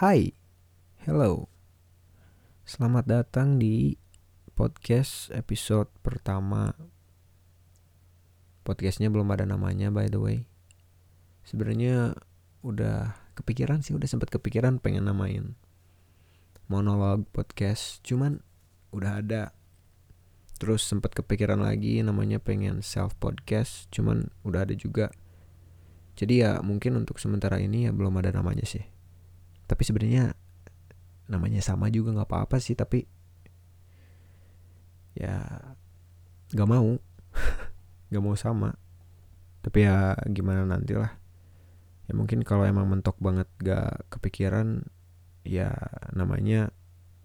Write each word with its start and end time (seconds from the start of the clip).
Hai, 0.00 0.32
hello. 1.04 1.52
Selamat 2.64 3.04
datang 3.04 3.60
di 3.60 4.00
podcast 4.56 5.28
episode 5.28 5.92
pertama. 6.00 6.72
Podcastnya 8.64 9.12
belum 9.12 9.28
ada 9.28 9.44
namanya 9.44 9.92
by 9.92 10.08
the 10.08 10.16
way. 10.16 10.48
Sebenarnya 11.44 12.16
udah 12.64 13.12
kepikiran 13.36 13.84
sih, 13.84 13.92
udah 13.92 14.08
sempat 14.08 14.32
kepikiran 14.32 14.80
pengen 14.80 15.04
namain 15.04 15.52
monolog 16.72 17.28
podcast, 17.36 18.00
cuman 18.00 18.40
udah 18.96 19.20
ada. 19.20 19.52
Terus 20.56 20.80
sempat 20.80 21.12
kepikiran 21.12 21.60
lagi 21.60 22.00
namanya 22.00 22.40
pengen 22.40 22.80
self 22.80 23.20
podcast, 23.20 23.92
cuman 23.92 24.32
udah 24.48 24.64
ada 24.64 24.72
juga. 24.72 25.12
Jadi 26.16 26.40
ya 26.40 26.64
mungkin 26.64 26.96
untuk 26.96 27.20
sementara 27.20 27.60
ini 27.60 27.84
ya 27.84 27.92
belum 27.92 28.16
ada 28.16 28.32
namanya 28.32 28.64
sih. 28.64 28.99
Tapi 29.70 29.82
sebenarnya 29.86 30.34
namanya 31.30 31.62
sama 31.62 31.86
juga 31.94 32.10
nggak 32.10 32.26
apa-apa 32.26 32.58
sih, 32.58 32.74
tapi 32.74 33.06
ya 35.14 35.38
nggak 36.50 36.66
mau, 36.66 36.98
nggak 38.10 38.24
mau 38.26 38.34
sama. 38.34 38.74
Tapi 39.62 39.86
ya 39.86 40.18
gimana 40.26 40.66
nantilah. 40.66 41.14
Ya 42.10 42.12
mungkin 42.18 42.42
kalau 42.42 42.66
emang 42.66 42.90
mentok 42.90 43.14
banget 43.22 43.46
gak 43.62 44.10
kepikiran, 44.10 44.82
ya 45.46 45.70
namanya 46.10 46.74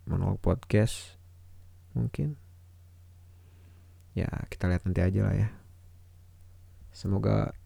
monolog 0.06 0.38
podcast 0.38 1.18
mungkin. 1.98 2.38
Ya 4.14 4.30
kita 4.54 4.70
lihat 4.70 4.86
nanti 4.86 5.02
aja 5.02 5.26
lah 5.26 5.34
ya. 5.34 5.50
Semoga 6.94 7.58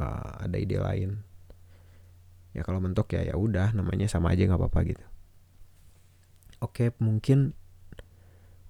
uh, 0.00 0.32
ada 0.40 0.56
ide 0.56 0.80
lain 0.80 1.27
ya 2.58 2.62
kalau 2.66 2.82
mentok 2.82 3.14
ya 3.14 3.30
ya 3.30 3.34
udah 3.38 3.70
namanya 3.70 4.10
sama 4.10 4.34
aja 4.34 4.50
nggak 4.50 4.58
apa-apa 4.58 4.80
gitu 4.90 5.06
oke 6.58 6.98
mungkin 6.98 7.54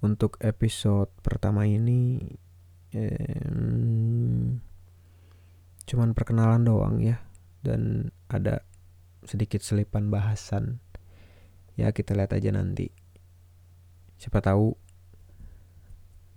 untuk 0.04 0.36
episode 0.44 1.10
pertama 1.24 1.64
ini 1.64 2.20
eh, 2.92 3.48
cuman 5.88 6.12
perkenalan 6.12 6.68
doang 6.68 7.00
ya 7.00 7.24
dan 7.64 8.12
ada 8.28 8.62
sedikit 9.24 9.64
selipan 9.64 10.12
bahasan 10.12 10.78
ya 11.74 11.90
kita 11.96 12.12
lihat 12.12 12.36
aja 12.36 12.52
nanti 12.52 12.92
siapa 14.20 14.44
tahu 14.44 14.76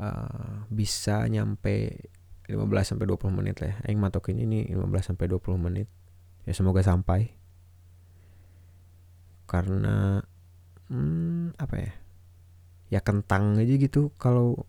uh, 0.02 0.66
bisa 0.70 1.26
nyampe 1.30 2.10
15 2.52 2.96
sampai 2.96 3.06
20 3.08 3.38
menit 3.38 3.56
lah 3.64 3.70
ya. 3.72 3.76
Aing 3.88 4.02
matokin 4.02 4.38
ini 4.42 4.68
15 4.68 5.14
sampai 5.14 5.26
20 5.32 5.56
menit. 5.62 5.88
Ya 6.44 6.52
semoga 6.52 6.84
sampai. 6.84 7.32
Karena 9.52 10.24
hmm, 10.88 11.60
apa 11.60 11.76
ya? 11.76 11.92
Ya 12.88 13.00
kentang 13.04 13.60
aja 13.60 13.76
gitu 13.76 14.16
kalau 14.16 14.64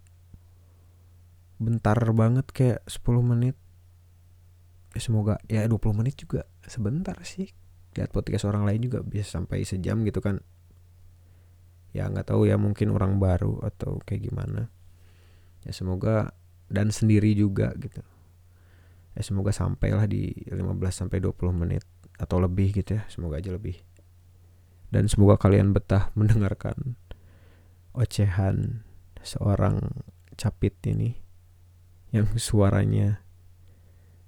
bentar 1.62 1.94
banget 2.10 2.50
kayak 2.50 2.82
10 2.90 3.22
menit. 3.22 3.54
Ya 4.92 5.00
semoga 5.00 5.38
ya 5.46 5.62
20 5.70 5.78
menit 5.94 6.18
juga 6.18 6.50
sebentar 6.66 7.14
sih. 7.22 7.54
Lihat 7.94 8.10
podcast 8.10 8.42
orang 8.50 8.66
lain 8.66 8.90
juga 8.90 9.06
bisa 9.06 9.38
sampai 9.38 9.62
sejam 9.62 10.02
gitu 10.02 10.18
kan. 10.18 10.42
Ya 11.94 12.10
nggak 12.10 12.34
tahu 12.34 12.50
ya 12.50 12.58
mungkin 12.58 12.90
orang 12.90 13.22
baru 13.22 13.62
atau 13.62 14.02
kayak 14.02 14.34
gimana. 14.34 14.66
Ya 15.62 15.70
semoga 15.70 16.34
dan 16.66 16.90
sendiri 16.90 17.38
juga 17.38 17.70
gitu. 17.78 18.02
Ya 19.14 19.22
semoga 19.22 19.54
sampailah 19.54 20.08
di 20.10 20.32
15 20.50 20.90
sampai 20.90 21.20
20 21.22 21.52
menit 21.52 21.84
atau 22.16 22.40
lebih 22.40 22.72
gitu 22.72 22.96
ya, 22.96 23.04
semoga 23.12 23.38
aja 23.38 23.52
lebih. 23.52 23.76
Dan 24.92 25.08
semoga 25.08 25.40
kalian 25.40 25.72
betah 25.72 26.12
mendengarkan 26.12 27.00
ocehan 27.96 28.84
seorang 29.24 30.04
capit 30.36 30.76
ini 30.84 31.16
yang 32.12 32.28
suaranya 32.36 33.24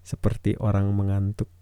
seperti 0.00 0.56
orang 0.56 0.88
mengantuk. 0.97 1.52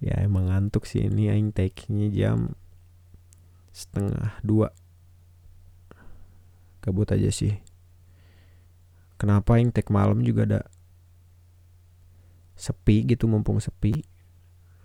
Ya 0.00 0.20
emang 0.24 0.48
ngantuk 0.48 0.88
sih 0.88 1.04
ini 1.04 1.28
aing 1.28 1.52
take-nya 1.52 2.08
jam 2.08 2.56
setengah 3.76 4.40
dua. 4.40 4.72
Kabut 6.80 7.12
aja 7.12 7.28
sih 7.28 7.60
kenapa 9.24 9.56
yang 9.56 9.72
tag 9.72 9.88
malam 9.88 10.20
juga 10.20 10.44
ada 10.44 10.60
sepi 12.54 13.08
gitu 13.08 13.26
mumpung 13.26 13.58
sepi 13.58 14.04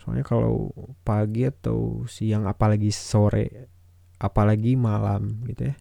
soalnya 0.10 0.26
kalau 0.26 0.74
pagi 1.06 1.46
atau 1.46 2.02
siang 2.10 2.50
apalagi 2.50 2.90
sore 2.90 3.70
apalagi 4.18 4.74
malam 4.74 5.46
gitu 5.46 5.70
ya 5.70 5.78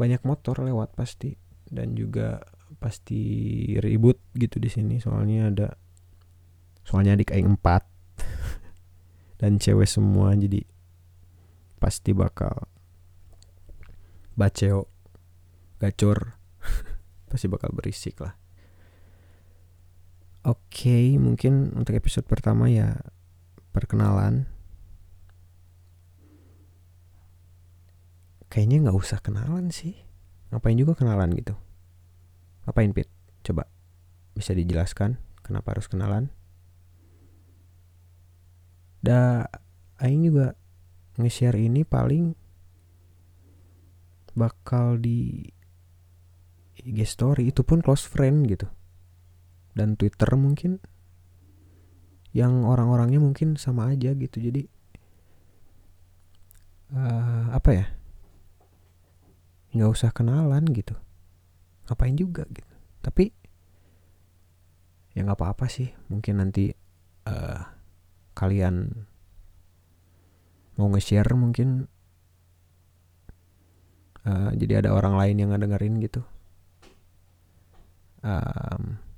banyak 0.00 0.24
motor 0.24 0.64
lewat 0.64 0.96
pasti. 0.96 1.36
Dan 1.68 1.92
juga 1.92 2.40
pasti 2.80 3.20
ribut 3.76 4.16
gitu 4.32 4.56
di 4.56 4.72
sini. 4.72 4.96
Soalnya 4.96 5.52
ada 5.52 5.68
soalnya 6.80 7.20
adik 7.20 7.36
aing 7.36 7.60
empat 7.60 7.84
dan 9.44 9.60
cewek 9.60 9.84
semua. 9.84 10.32
Jadi 10.32 10.64
pasti 11.76 12.16
bakal 12.16 12.64
baceo 14.32 14.88
gacor 15.76 16.40
pasti 17.30 17.46
bakal 17.52 17.76
berisik 17.76 18.24
lah. 18.24 18.32
Oke, 20.40 20.88
okay, 20.88 21.06
mungkin 21.20 21.76
untuk 21.76 21.92
episode 21.92 22.24
pertama 22.24 22.72
ya 22.72 22.96
perkenalan. 23.76 24.48
Kayaknya 28.48 28.88
nggak 28.88 28.96
usah 28.96 29.20
kenalan 29.20 29.68
sih. 29.68 30.00
Ngapain 30.48 30.80
juga 30.80 30.96
kenalan 30.96 31.36
gitu? 31.36 31.52
Ngapain 32.64 32.88
Pit? 32.96 33.12
Coba 33.44 33.68
bisa 34.32 34.56
dijelaskan 34.56 35.20
kenapa 35.44 35.76
harus 35.76 35.92
kenalan? 35.92 36.32
Da, 39.04 39.44
Aing 40.00 40.24
juga 40.24 40.56
nge-share 41.20 41.60
ini 41.60 41.84
paling 41.84 42.32
bakal 44.32 44.96
di 44.96 45.44
IG 46.80 47.04
story 47.04 47.52
itu 47.52 47.60
pun 47.60 47.84
close 47.84 48.08
friend 48.08 48.48
gitu 48.48 48.79
dan 49.80 49.96
Twitter 49.96 50.28
mungkin 50.36 50.76
yang 52.36 52.68
orang-orangnya 52.68 53.16
mungkin 53.16 53.56
sama 53.56 53.88
aja 53.96 54.12
gitu. 54.12 54.36
Jadi 54.36 54.68
uh, 56.92 57.48
apa 57.48 57.70
ya? 57.72 57.86
Nggak 59.72 59.88
usah 59.88 60.12
kenalan 60.12 60.68
gitu. 60.68 60.92
Ngapain 61.88 62.12
juga 62.12 62.44
gitu. 62.52 62.76
Tapi 63.00 63.32
ya 65.16 65.24
nggak 65.24 65.40
apa-apa 65.40 65.64
sih. 65.72 65.88
Mungkin 66.12 66.44
nanti 66.44 66.68
uh, 67.24 67.64
kalian 68.36 69.08
mau 70.76 70.92
nge-share 70.92 71.32
mungkin 71.32 71.88
uh, 74.28 74.52
jadi 74.52 74.84
ada 74.84 74.92
orang 74.92 75.16
lain 75.16 75.40
yang 75.40 75.50
ngedengerin 75.56 75.96
gitu. 76.04 76.20
Um, 78.20 79.09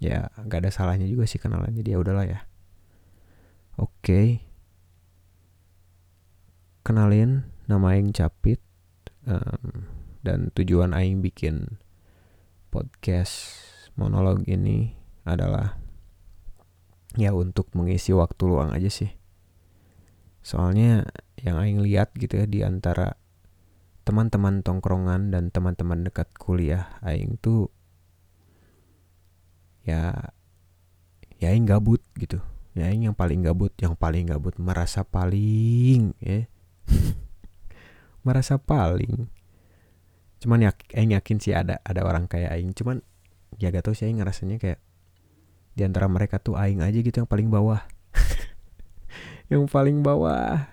ya 0.00 0.32
nggak 0.32 0.66
ada 0.66 0.70
salahnya 0.72 1.04
juga 1.04 1.28
sih 1.28 1.36
kenalan 1.36 1.76
jadi 1.76 1.94
ya 1.96 1.98
udahlah 2.00 2.26
ya. 2.26 2.40
Oke. 3.76 4.42
Kenalin 6.80 7.44
nama 7.68 7.92
Aing 7.94 8.16
Capit 8.16 8.58
um, 9.28 9.86
dan 10.24 10.48
tujuan 10.56 10.96
Aing 10.96 11.20
bikin 11.20 11.78
podcast 12.72 13.60
monolog 13.94 14.42
ini 14.48 14.96
adalah 15.28 15.76
ya 17.20 17.36
untuk 17.36 17.68
mengisi 17.76 18.16
waktu 18.16 18.42
luang 18.48 18.72
aja 18.72 18.88
sih. 18.88 19.12
Soalnya 20.40 21.04
yang 21.36 21.60
Aing 21.60 21.84
lihat 21.84 22.16
gitu 22.16 22.40
ya 22.40 22.48
di 22.48 22.64
antara 22.64 23.20
teman-teman 24.10 24.64
tongkrongan 24.64 25.30
dan 25.30 25.52
teman-teman 25.52 26.02
dekat 26.08 26.26
kuliah 26.34 26.98
aing 27.04 27.38
tuh 27.38 27.70
ya 29.90 30.02
ya 31.40 31.50
aing 31.50 31.66
gabut 31.66 32.04
gitu. 32.14 32.38
Ya 32.76 32.86
yang 32.92 33.16
paling 33.16 33.42
gabut 33.42 33.74
yang 33.82 33.98
paling 33.98 34.30
gabut 34.30 34.54
merasa 34.60 35.02
paling 35.02 36.14
ya. 36.22 36.46
Merasa 38.26 38.60
paling. 38.60 39.26
Cuman 40.38 40.62
ya 40.62 40.70
aing 40.94 41.16
yakin 41.16 41.38
sih 41.40 41.56
ada 41.56 41.82
ada 41.82 42.04
orang 42.04 42.30
kayak 42.30 42.54
aing. 42.54 42.76
Cuman 42.76 43.02
ya 43.58 43.72
gak 43.74 43.90
tau 43.90 43.96
sih 43.96 44.06
aing 44.06 44.22
ngerasanya 44.22 44.60
kayak 44.60 44.78
di 45.74 45.82
antara 45.82 46.06
mereka 46.06 46.38
tuh 46.38 46.54
aing 46.60 46.84
aja 46.84 47.00
gitu 47.00 47.24
yang 47.24 47.30
paling 47.30 47.48
bawah. 47.48 47.82
Yang 49.50 49.66
paling 49.66 50.06
bawah. 50.06 50.70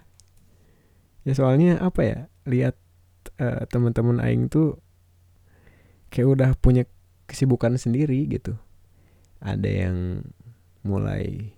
Ya 1.25 1.33
soalnya 1.33 1.81
apa 1.81 2.01
ya 2.05 2.19
lihat 2.45 2.77
uh, 3.41 3.65
teman-teman 3.65 4.21
aing 4.21 4.53
tuh 4.53 4.77
kayak 6.13 6.27
udah 6.29 6.49
punya 6.61 6.85
kesibukan 7.27 7.75
sendiri 7.75 8.23
gitu 8.31 8.55
ada 9.41 9.69
yang 9.69 10.25
mulai 10.81 11.53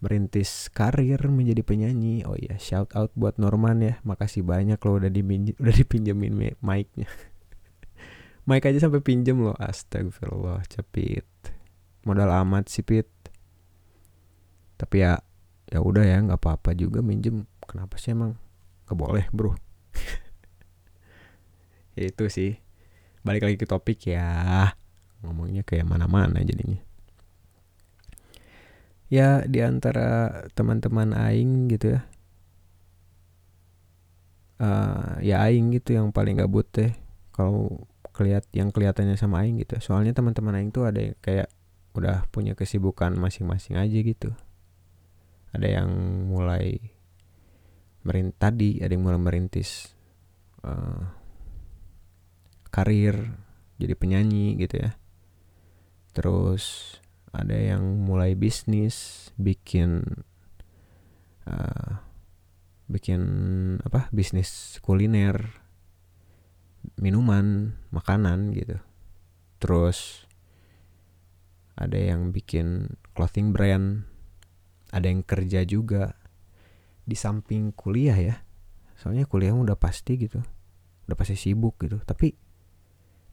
merintis 0.00 0.72
karir 0.72 1.20
menjadi 1.28 1.60
penyanyi. 1.60 2.24
Oh 2.24 2.34
iya 2.34 2.56
shout 2.56 2.90
out 2.96 3.12
buat 3.12 3.36
Norman 3.36 3.84
ya. 3.84 3.94
Makasih 4.02 4.42
banyak 4.42 4.80
lo 4.80 4.96
udah 4.96 5.12
dipinjem 5.12 5.54
udah 5.60 5.74
dipinjemin 5.76 6.56
mic-nya. 6.58 7.08
Mic 8.48 8.64
aja 8.64 8.88
sampai 8.88 9.04
pinjem 9.04 9.44
lo 9.44 9.52
astagfirullah 9.60 10.64
cepit. 10.66 11.28
Modal 12.08 12.32
amat 12.42 12.72
sih 12.72 12.80
pit. 12.80 13.06
Tapi 14.80 15.04
ya 15.04 15.20
ya 15.68 15.84
udah 15.84 16.02
ya 16.02 16.16
nggak 16.24 16.40
apa-apa 16.40 16.72
juga 16.72 17.04
minjem. 17.04 17.44
Kenapa 17.68 18.00
sih 18.00 18.16
emang? 18.16 18.40
Keboleh 18.88 19.28
bro. 19.30 19.54
Itu 21.94 22.32
sih. 22.32 22.56
Balik 23.20 23.44
lagi 23.44 23.60
ke 23.60 23.68
topik 23.68 24.00
ya 24.08 24.79
ngomongnya 25.24 25.62
kayak 25.66 25.86
mana-mana 25.88 26.40
jadinya. 26.42 26.80
Ya 29.10 29.42
di 29.42 29.58
antara 29.60 30.44
teman-teman 30.54 31.16
aing 31.16 31.66
gitu 31.70 31.98
ya. 31.98 32.02
Uh, 34.60 35.16
ya 35.24 35.40
aing 35.48 35.72
gitu 35.72 35.96
yang 35.96 36.12
paling 36.12 36.36
gabut 36.36 36.68
deh 36.76 36.92
kalau 37.32 37.88
kelihat 38.12 38.44
yang 38.52 38.70
kelihatannya 38.70 39.16
sama 39.16 39.42
aing 39.42 39.58
gitu. 39.60 39.80
Soalnya 39.82 40.14
teman-teman 40.14 40.56
aing 40.60 40.70
tuh 40.70 40.86
ada 40.86 41.00
yang 41.00 41.16
kayak 41.24 41.48
udah 41.96 42.28
punya 42.30 42.54
kesibukan 42.54 43.16
masing-masing 43.18 43.80
aja 43.80 43.98
gitu. 43.98 44.30
Ada 45.50 45.82
yang 45.82 45.90
mulai 46.30 46.78
merint 48.00 48.32
tadi 48.40 48.80
ada 48.80 48.96
yang 48.96 49.04
mulai 49.04 49.20
merintis 49.20 49.92
uh, 50.64 51.04
karir 52.72 53.28
jadi 53.76 53.92
penyanyi 53.96 54.56
gitu 54.56 54.80
ya 54.80 54.96
terus 56.10 56.96
ada 57.30 57.54
yang 57.54 58.02
mulai 58.02 58.34
bisnis 58.34 59.30
bikin 59.38 60.02
uh, 61.46 62.02
bikin 62.90 63.22
apa 63.86 64.10
bisnis 64.10 64.82
kuliner 64.82 65.62
minuman 66.98 67.78
makanan 67.94 68.50
gitu. 68.50 68.82
Terus 69.62 70.26
ada 71.78 71.96
yang 71.96 72.34
bikin 72.34 72.98
clothing 73.14 73.54
brand 73.54 74.04
ada 74.90 75.06
yang 75.06 75.22
kerja 75.22 75.62
juga 75.62 76.18
di 77.06 77.14
samping 77.14 77.70
kuliah 77.70 78.18
ya. 78.18 78.36
Soalnya 78.98 79.24
kuliah 79.30 79.54
udah 79.54 79.78
pasti 79.78 80.18
gitu 80.18 80.42
udah 81.06 81.14
pasti 81.14 81.38
sibuk 81.38 81.78
gitu. 81.78 82.02
Tapi 82.02 82.34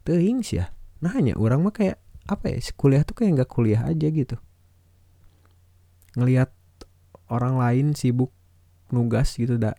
tehing 0.05 0.45
sih 0.45 0.61
ya 0.61 0.69
nanya 0.97 1.37
orang 1.37 1.61
mah 1.61 1.73
kayak 1.73 2.01
apa 2.27 2.51
ya 2.51 2.59
kuliah 2.75 3.07
tuh 3.07 3.15
kayak 3.15 3.41
nggak 3.41 3.51
kuliah 3.51 3.81
aja 3.87 4.07
gitu. 4.11 4.35
Ngelihat 6.19 6.51
orang 7.31 7.55
lain 7.55 7.95
sibuk 7.95 8.35
nugas 8.91 9.35
gitu 9.35 9.55
dah 9.55 9.75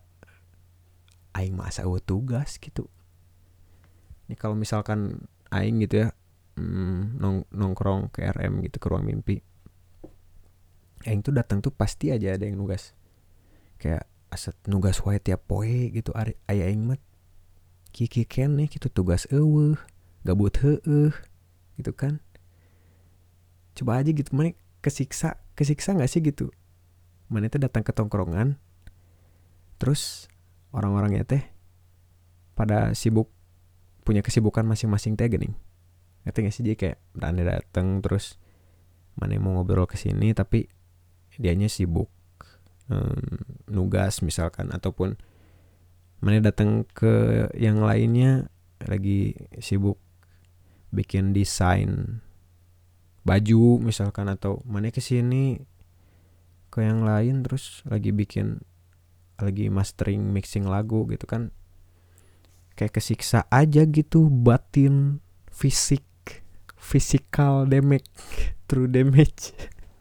aing 1.36 1.54
masa 1.54 1.84
gue 1.84 2.00
tugas 2.00 2.56
gitu. 2.56 2.88
Ini 4.28 4.34
kalau 4.36 4.56
misalkan 4.56 5.28
aing 5.52 5.80
gitu 5.84 6.04
ya 6.04 6.08
hmm, 6.56 7.20
nong 7.20 7.48
nongkrong 7.52 8.12
ke 8.12 8.24
RM 8.24 8.64
gitu 8.64 8.76
ke 8.80 8.86
ruang 8.88 9.08
mimpi 9.08 9.40
aing 11.06 11.22
tuh 11.22 11.30
datang 11.30 11.62
tuh 11.62 11.70
pasti 11.70 12.10
aja 12.10 12.34
ada 12.34 12.44
yang 12.48 12.58
nugas. 12.58 12.96
Kayak 13.78 14.08
aset 14.32 14.56
nugas 14.66 14.98
wae 15.04 15.20
tiap 15.22 15.46
poe 15.46 15.92
gitu. 15.92 16.10
Ayah 16.16 16.68
aing 16.68 16.84
mah 16.88 16.98
kiki 17.92 18.26
nih 18.26 18.66
gitu. 18.72 18.90
Tugas 18.90 19.28
eueuh 19.30 19.78
gabut 20.26 20.52
heueuh 20.58 21.14
gitu 21.78 21.94
kan 21.94 22.18
coba 23.78 24.02
aja 24.02 24.10
gitu 24.10 24.34
mana 24.34 24.52
kesiksa 24.82 25.38
kesiksa 25.54 25.94
nggak 25.94 26.10
sih 26.10 26.20
gitu? 26.22 26.50
Mana 27.30 27.46
itu 27.46 27.60
datang 27.60 27.86
ke 27.86 27.94
tongkrongan 27.94 28.58
terus 29.78 30.26
orang-orangnya 30.74 31.22
teh 31.22 31.42
pada 32.58 32.92
sibuk 32.98 33.30
punya 34.02 34.24
kesibukan 34.24 34.66
masing-masing 34.66 35.14
teh 35.14 35.30
gening 35.30 35.54
ngerti 36.26 36.38
gak 36.44 36.54
sih? 36.54 36.62
Jadi 36.66 36.76
kayak 36.76 36.98
berani 37.14 37.42
datang 37.46 38.02
terus 38.02 38.36
mana 39.18 39.34
mau 39.38 39.58
ngobrol 39.58 39.86
ke 39.86 39.98
sini 39.98 40.30
tapi 40.34 40.66
dianya 41.38 41.70
sibuk 41.70 42.10
um, 42.90 43.38
nugas 43.70 44.22
misalkan 44.26 44.74
ataupun 44.74 45.14
mana 46.18 46.42
datang 46.42 46.82
ke 46.82 47.46
yang 47.54 47.78
lainnya 47.78 48.50
lagi 48.82 49.38
sibuk 49.62 49.98
bikin 50.90 51.30
desain 51.30 52.22
baju 53.28 53.84
misalkan 53.84 54.32
atau 54.32 54.64
mana 54.64 54.88
ke 54.88 55.04
sini 55.04 55.60
ke 56.72 56.80
yang 56.80 57.04
lain 57.04 57.44
terus 57.44 57.84
lagi 57.84 58.08
bikin 58.08 58.64
lagi 59.36 59.68
mastering 59.68 60.32
mixing 60.32 60.64
lagu 60.64 61.04
gitu 61.12 61.28
kan. 61.28 61.52
Kayak 62.74 63.02
kesiksa 63.02 63.44
aja 63.50 63.84
gitu 63.84 64.32
batin 64.32 65.20
fisik 65.50 66.06
physical 66.78 67.68
damage 67.68 68.08
true 68.70 68.88
damage. 68.88 69.52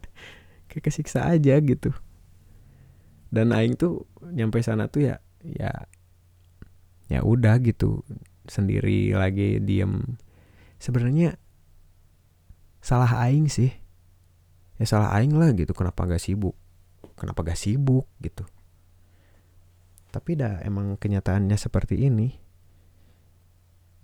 Kayak 0.72 0.84
kesiksa 0.88 1.28
aja 1.28 1.60
gitu. 1.60 1.92
Dan 3.28 3.52
aing 3.52 3.76
tuh 3.76 4.08
nyampe 4.24 4.64
sana 4.64 4.88
tuh 4.88 5.12
ya 5.12 5.16
ya 5.44 5.72
ya 7.12 7.20
udah 7.24 7.60
gitu 7.60 8.08
sendiri 8.48 9.12
lagi 9.14 9.60
diem. 9.60 10.18
Sebenarnya 10.80 11.36
salah 12.88 13.12
aing 13.28 13.52
sih. 13.52 13.76
Ya 14.80 14.88
salah 14.88 15.12
aing 15.20 15.36
lah 15.36 15.52
gitu 15.52 15.76
kenapa 15.76 16.08
gak 16.08 16.24
sibuk? 16.24 16.56
Kenapa 17.20 17.44
gak 17.44 17.60
sibuk 17.60 18.08
gitu? 18.24 18.48
Tapi 20.16 20.40
dah 20.40 20.64
emang 20.64 20.96
kenyataannya 20.96 21.60
seperti 21.60 22.08
ini. 22.08 22.32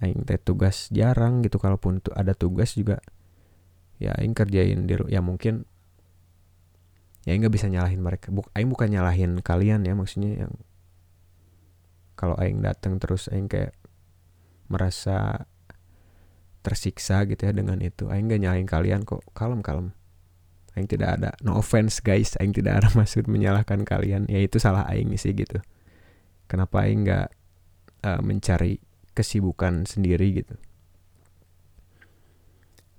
Aing 0.03 0.27
teh 0.27 0.35
tugas 0.35 0.91
jarang 0.91 1.39
gitu 1.47 1.63
kalaupun 1.63 2.03
tuh 2.03 2.11
ada 2.11 2.35
tugas 2.35 2.75
juga 2.75 2.99
ya 4.03 4.11
aing 4.19 4.35
kerjain 4.35 4.83
di 4.83 4.99
ya 5.07 5.23
mungkin 5.23 5.63
ya 7.23 7.39
nggak 7.39 7.55
bisa 7.55 7.71
nyalahin 7.71 8.03
mereka. 8.03 8.35
Buk, 8.35 8.51
aing 8.51 8.67
bukan 8.67 8.91
nyalahin 8.91 9.39
kalian 9.39 9.87
ya 9.87 9.95
maksudnya 9.95 10.43
yang 10.43 10.51
kalau 12.19 12.35
aing 12.35 12.59
datang 12.59 12.99
terus 12.99 13.31
aing 13.31 13.47
kayak 13.47 13.71
merasa 14.67 15.47
tersiksa 16.63 17.27
gitu 17.27 17.43
ya 17.43 17.51
dengan 17.51 17.77
itu. 17.83 18.07
Aing 18.07 18.31
gak 18.31 18.41
nyalain 18.41 18.65
kalian 18.65 19.03
kok. 19.03 19.21
Kalem 19.35 19.59
kalem. 19.59 19.91
Aing 20.73 20.87
tidak 20.87 21.19
ada 21.19 21.35
no 21.43 21.59
offense 21.59 21.99
guys. 21.99 22.39
Aing 22.39 22.55
tidak 22.55 22.81
ada 22.81 22.87
maksud 22.97 23.27
menyalahkan 23.27 23.83
kalian. 23.83 24.25
Ya 24.31 24.39
itu 24.39 24.57
salah 24.57 24.87
aing 24.87 25.11
sih 25.19 25.35
gitu. 25.35 25.59
Kenapa 26.47 26.87
aing 26.87 27.03
gak 27.03 27.27
uh, 28.07 28.17
eh, 28.17 28.21
mencari 28.23 28.79
kesibukan 29.11 29.83
sendiri 29.83 30.39
gitu? 30.39 30.55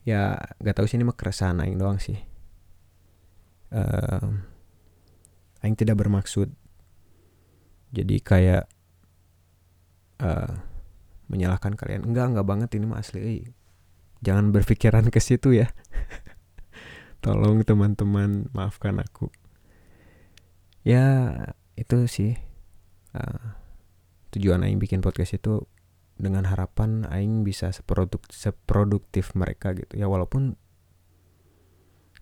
Ya 0.04 0.36
gak 0.60 0.76
tahu 0.76 0.86
sih 0.86 1.00
ini 1.00 1.08
mah 1.08 1.16
keresahan 1.16 1.64
aing 1.64 1.80
doang 1.80 1.96
sih. 1.96 2.20
Uh, 3.74 4.38
aing 5.64 5.74
tidak 5.74 5.98
bermaksud 5.98 6.52
jadi 7.94 8.16
kayak 8.20 8.64
uh, 10.20 10.73
menyalahkan 11.34 11.74
kalian. 11.74 12.06
Enggak 12.06 12.30
enggak 12.30 12.46
banget 12.46 12.70
ini 12.78 12.86
mah 12.86 13.02
asli. 13.02 13.50
Jangan 14.22 14.54
berpikiran 14.54 15.10
ke 15.10 15.18
situ 15.18 15.58
ya. 15.58 15.66
Tolong 17.24 17.66
teman-teman 17.66 18.46
maafkan 18.54 19.02
aku. 19.02 19.34
Ya 20.86 21.34
itu 21.74 22.06
sih 22.06 22.38
uh, 23.18 23.58
tujuan 24.30 24.62
aing 24.62 24.78
bikin 24.78 25.02
podcast 25.02 25.34
itu 25.34 25.66
dengan 26.14 26.46
harapan 26.46 27.02
aing 27.10 27.42
bisa 27.42 27.74
seproduk 27.74 28.30
seproduktif 28.30 29.34
mereka 29.34 29.74
gitu. 29.74 29.98
Ya 29.98 30.06
walaupun 30.06 30.54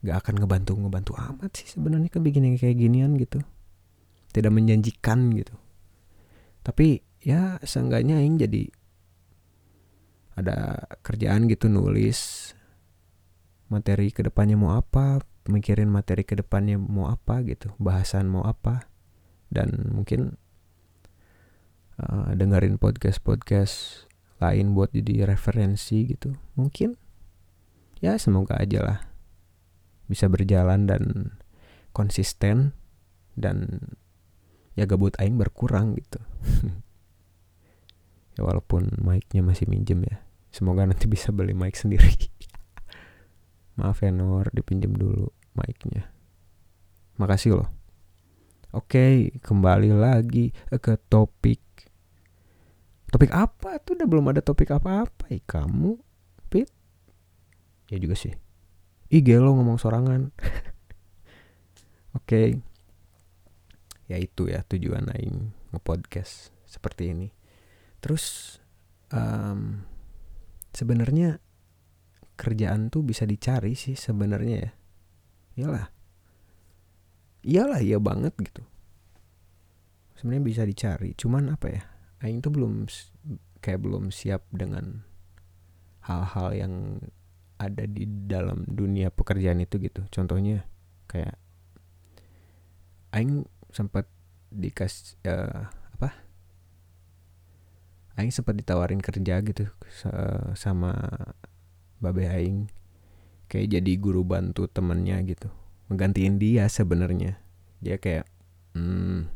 gak 0.02 0.26
akan 0.26 0.42
ngebantu 0.42 0.74
ngebantu 0.74 1.12
amat 1.14 1.54
sih 1.54 1.78
sebenarnya 1.78 2.10
kan 2.10 2.26
bikin 2.26 2.48
yang 2.48 2.56
kayak 2.56 2.80
ginian 2.80 3.12
gitu. 3.20 3.44
Tidak 4.32 4.50
menjanjikan 4.50 5.30
gitu. 5.36 5.54
Tapi 6.64 7.02
ya 7.22 7.62
seenggaknya 7.62 8.18
aing 8.18 8.38
jadi 8.38 8.70
ada 10.38 10.88
kerjaan 11.04 11.48
gitu 11.48 11.68
nulis 11.68 12.52
materi 13.68 14.12
ke 14.12 14.20
depannya 14.24 14.56
mau 14.56 14.76
apa 14.76 15.24
mikirin 15.48 15.88
materi 15.88 16.22
ke 16.22 16.36
depannya 16.38 16.76
mau 16.78 17.08
apa 17.10 17.42
gitu 17.44 17.74
bahasan 17.80 18.28
mau 18.30 18.44
apa. 18.46 18.88
Dan 19.52 19.92
mungkin 19.92 20.40
uh, 22.00 22.32
dengerin 22.32 22.80
podcast 22.80 23.20
podcast 23.20 23.74
lain 24.40 24.72
buat 24.72 24.90
jadi 24.96 25.28
referensi 25.28 26.08
gitu. 26.08 26.32
Mungkin 26.56 26.96
ya 28.02 28.18
semoga 28.18 28.58
aja 28.58 28.80
lah 28.82 28.98
bisa 30.10 30.26
berjalan 30.26 30.90
dan 30.90 31.32
konsisten 31.94 32.74
dan 33.38 33.80
ya 34.74 34.84
gabut 34.84 35.14
aing 35.22 35.38
berkurang 35.38 35.96
gitu 35.96 36.20
walaupun 38.42 38.90
mic-nya 39.00 39.40
masih 39.40 39.70
minjem 39.70 40.02
ya. 40.04 40.20
Semoga 40.52 40.84
nanti 40.84 41.08
bisa 41.08 41.32
beli 41.32 41.56
mic 41.56 41.78
sendiri. 41.78 42.12
Maaf 43.80 44.04
ya 44.04 44.12
Nur 44.12 44.52
dipinjem 44.52 44.92
dulu 44.92 45.32
mic-nya. 45.56 46.12
Makasih 47.16 47.56
loh. 47.56 47.70
Oke 48.72 49.36
kembali 49.40 49.92
lagi 49.92 50.52
ke 50.68 50.96
topik. 51.08 51.60
Topik 53.12 53.28
apa? 53.32 53.76
Tuh 53.84 53.96
udah 53.96 54.08
belum 54.08 54.32
ada 54.32 54.40
topik 54.40 54.72
apa-apa. 54.72 55.28
Eh, 55.28 55.44
kamu 55.44 56.00
pit. 56.48 56.72
Ya 57.92 58.00
juga 58.00 58.16
sih. 58.16 58.32
IG 59.12 59.36
lo 59.36 59.52
ngomong 59.52 59.76
sorangan. 59.76 60.32
Oke. 62.18 62.56
Ya 64.08 64.16
itu 64.16 64.48
ya 64.48 64.64
tujuan 64.64 65.12
aing 65.12 65.52
ngepodcast 65.72 66.52
seperti 66.64 67.12
ini 67.12 67.28
terus 68.02 68.58
um, 69.14 69.86
sebenarnya 70.74 71.38
kerjaan 72.34 72.90
tuh 72.90 73.06
bisa 73.06 73.22
dicari 73.22 73.78
sih 73.78 73.94
sebenarnya 73.94 74.56
ya. 74.58 74.72
Iyalah. 75.62 75.86
Iyalah 77.46 77.80
iya 77.84 78.02
banget 78.02 78.34
gitu. 78.42 78.66
Sebenarnya 80.18 80.42
bisa 80.42 80.62
dicari 80.66 81.14
cuman 81.14 81.54
apa 81.54 81.66
ya 81.70 81.82
Aing 82.22 82.38
tuh 82.42 82.54
belum 82.54 82.86
kayak 83.62 83.82
belum 83.82 84.14
siap 84.14 84.46
dengan 84.50 85.06
hal-hal 86.02 86.48
yang 86.54 86.74
ada 87.58 87.86
di 87.86 88.06
dalam 88.26 88.66
dunia 88.66 89.10
pekerjaan 89.14 89.62
itu 89.62 89.78
gitu. 89.78 90.02
Contohnya 90.10 90.66
kayak 91.06 91.38
Aing 93.14 93.46
sempat 93.70 94.10
dikasih 94.50 95.18
uh, 95.26 95.70
Aing 98.12 98.32
sempat 98.32 98.60
ditawarin 98.60 99.00
kerja 99.00 99.40
gitu 99.40 99.72
sama 100.52 100.92
babe 102.02 102.28
Aing. 102.28 102.68
Kayak 103.48 103.80
jadi 103.80 103.92
guru 104.00 104.24
bantu 104.24 104.68
temennya 104.68 105.20
gitu. 105.24 105.48
Menggantiin 105.88 106.36
dia 106.36 106.68
sebenarnya. 106.68 107.40
Dia 107.80 107.96
kayak 107.96 108.28
hmm, 108.76 109.28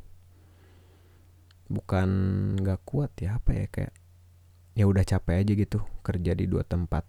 bukan 1.73 2.09
nggak 2.61 2.81
kuat 2.85 3.13
ya 3.21 3.41
apa 3.41 3.51
ya 3.53 3.67
kayak 3.69 3.93
ya 4.77 4.85
udah 4.85 5.05
capek 5.09 5.41
aja 5.41 5.53
gitu 5.57 5.79
kerja 6.05 6.33
di 6.37 6.45
dua 6.45 6.65
tempat. 6.65 7.05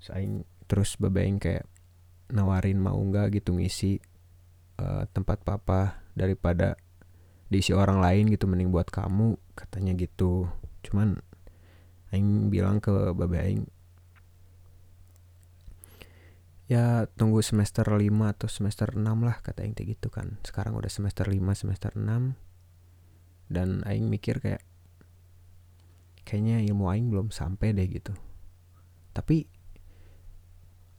Saya 0.00 0.44
terus 0.68 0.96
bebaing 1.00 1.40
kayak 1.40 1.64
nawarin 2.32 2.80
mau 2.80 2.96
nggak 2.96 3.40
gitu 3.40 3.56
ngisi 3.56 4.00
uh, 4.80 5.04
tempat 5.12 5.44
papa 5.44 6.04
daripada 6.16 6.76
diisi 7.52 7.76
orang 7.76 8.00
lain 8.00 8.32
gitu 8.32 8.48
mending 8.48 8.72
buat 8.72 8.88
kamu 8.88 9.36
katanya 9.54 9.92
gitu. 9.96 10.48
Cuman 10.84 11.20
aing 12.14 12.48
bilang 12.48 12.78
ke 12.78 12.92
babe 13.12 13.38
aing 13.40 13.62
ya 16.64 17.04
tunggu 17.20 17.44
semester 17.44 17.84
5 17.84 18.00
atau 18.24 18.48
semester 18.48 18.96
6 18.96 19.04
lah 19.04 19.36
kata 19.44 19.66
aing 19.66 19.76
gitu 19.76 20.08
kan. 20.08 20.40
Sekarang 20.46 20.78
udah 20.78 20.88
semester 20.88 21.28
5 21.28 21.36
semester 21.54 21.92
6 21.94 22.34
dan 23.52 23.84
aing 23.84 24.08
mikir 24.08 24.40
kayak 24.40 24.64
kayaknya 26.24 26.64
ilmu 26.72 26.88
aing 26.88 27.12
belum 27.12 27.28
sampai 27.28 27.76
deh 27.76 27.84
gitu. 27.86 28.16
Tapi 29.12 29.46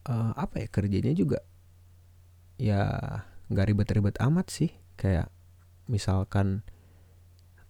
uh, 0.08 0.32
apa 0.38 0.64
ya 0.64 0.68
kerjanya 0.70 1.12
juga 1.18 1.42
ya 2.56 2.86
nggak 3.50 3.66
ribet-ribet 3.74 4.16
amat 4.22 4.48
sih. 4.54 4.72
Kayak 4.96 5.35
misalkan 5.86 6.66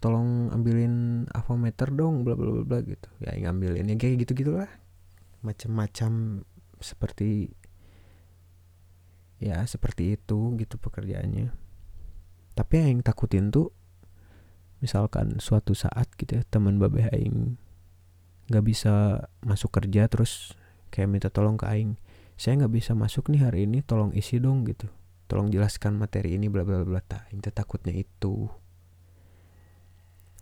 tolong 0.04 0.54
ambilin 0.54 1.26
avometer 1.34 1.90
dong 1.90 2.22
bla 2.22 2.38
bla 2.38 2.62
bla 2.62 2.80
gitu. 2.86 3.10
Ya 3.24 3.34
ngambilin 3.36 3.90
yang 3.90 4.00
kayak 4.00 4.28
gitu 4.28 4.46
gitulah 4.46 4.70
macam-macam 5.42 6.42
seperti 6.82 7.54
ya 9.40 9.64
seperti 9.66 10.16
itu 10.20 10.56
gitu 10.60 10.76
pekerjaannya. 10.78 11.52
Tapi 12.56 12.74
yang 12.80 13.04
takutin 13.04 13.52
tuh 13.52 13.72
misalkan 14.84 15.40
suatu 15.40 15.74
saat 15.74 16.12
gitu 16.20 16.40
ya 16.40 16.44
teman 16.46 16.78
babe 16.78 17.08
aing 17.10 17.58
nggak 18.52 18.66
bisa 18.66 19.26
masuk 19.42 19.74
kerja 19.74 20.06
terus 20.06 20.54
kayak 20.94 21.10
minta 21.10 21.28
tolong 21.34 21.58
ke 21.58 21.66
aing 21.66 21.98
saya 22.38 22.62
nggak 22.62 22.74
bisa 22.78 22.92
masuk 22.94 23.32
nih 23.34 23.42
hari 23.42 23.66
ini 23.66 23.82
tolong 23.82 24.14
isi 24.14 24.38
dong 24.38 24.68
gitu 24.70 24.86
tolong 25.26 25.50
jelaskan 25.50 25.98
materi 25.98 26.38
ini 26.38 26.50
bla 26.52 26.62
bla 26.62 26.86
bla 26.86 27.02
tak 27.02 27.30
aing 27.30 27.42
takutnya 27.42 27.94
itu 27.94 28.46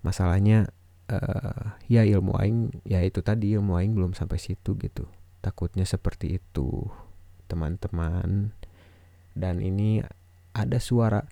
masalahnya 0.04 0.68
uh, 1.08 1.80
ya 1.88 2.04
ilmu 2.04 2.36
aing 2.36 2.84
ya 2.84 3.00
itu 3.00 3.24
tadi 3.24 3.56
ilmu 3.56 3.80
aing 3.80 3.96
belum 3.96 4.12
sampai 4.12 4.36
situ 4.40 4.76
gitu 4.80 5.08
takutnya 5.40 5.88
seperti 5.88 6.40
itu 6.40 6.88
teman-teman 7.48 8.52
dan 9.34 9.64
ini 9.64 10.04
ada 10.54 10.78
suara 10.78 11.26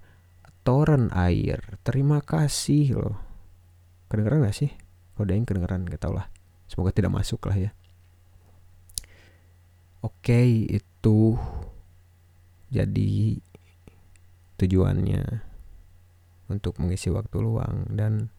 toren 0.62 1.10
air. 1.13 1.77
Terima 1.86 2.22
kasih 2.22 2.98
loh. 2.98 3.17
Kedengeran 4.10 4.46
gak 4.46 4.58
sih? 4.58 4.72
Kalau 5.13 5.25
ada 5.29 5.34
yang 5.38 5.46
kedengeran 5.46 5.86
gak 5.86 6.01
lah. 6.10 6.27
Semoga 6.70 6.93
tidak 6.93 7.13
masuk 7.13 7.46
lah 7.50 7.58
ya. 7.58 7.72
Oke 10.01 10.65
itu 10.65 11.38
jadi 12.72 13.36
tujuannya 14.56 15.44
untuk 16.48 16.80
mengisi 16.80 17.12
waktu 17.12 17.38
luang 17.44 17.92
dan 17.92 18.32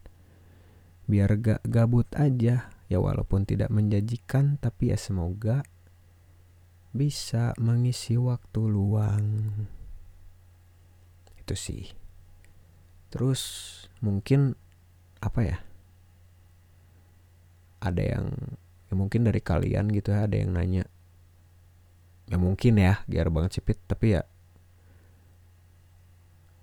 biar 1.05 1.37
gak 1.37 1.61
gabut 1.69 2.09
aja. 2.17 2.73
Ya 2.93 3.01
walaupun 3.01 3.49
tidak 3.49 3.73
menjanjikan 3.73 4.61
tapi 4.61 4.93
ya 4.93 5.01
semoga 5.01 5.65
bisa 6.93 7.57
mengisi 7.57 8.21
waktu 8.21 8.61
luang. 8.69 9.49
Itu 11.41 11.57
sih. 11.57 11.89
Terus 13.09 13.41
mungkin 14.05 14.57
apa 15.25 15.41
ya? 15.41 15.59
Ada 17.81 18.17
yang 18.17 18.27
ya 18.93 18.95
mungkin 18.95 19.25
dari 19.25 19.41
kalian 19.41 19.89
gitu 19.89 20.13
ya 20.13 20.29
ada 20.29 20.37
yang 20.37 20.53
nanya 20.53 20.85
ya 22.33 22.41
mungkin 22.41 22.81
ya 22.81 23.05
biar 23.05 23.29
banget 23.29 23.61
sipit 23.61 23.77
tapi 23.85 24.17
ya 24.17 24.25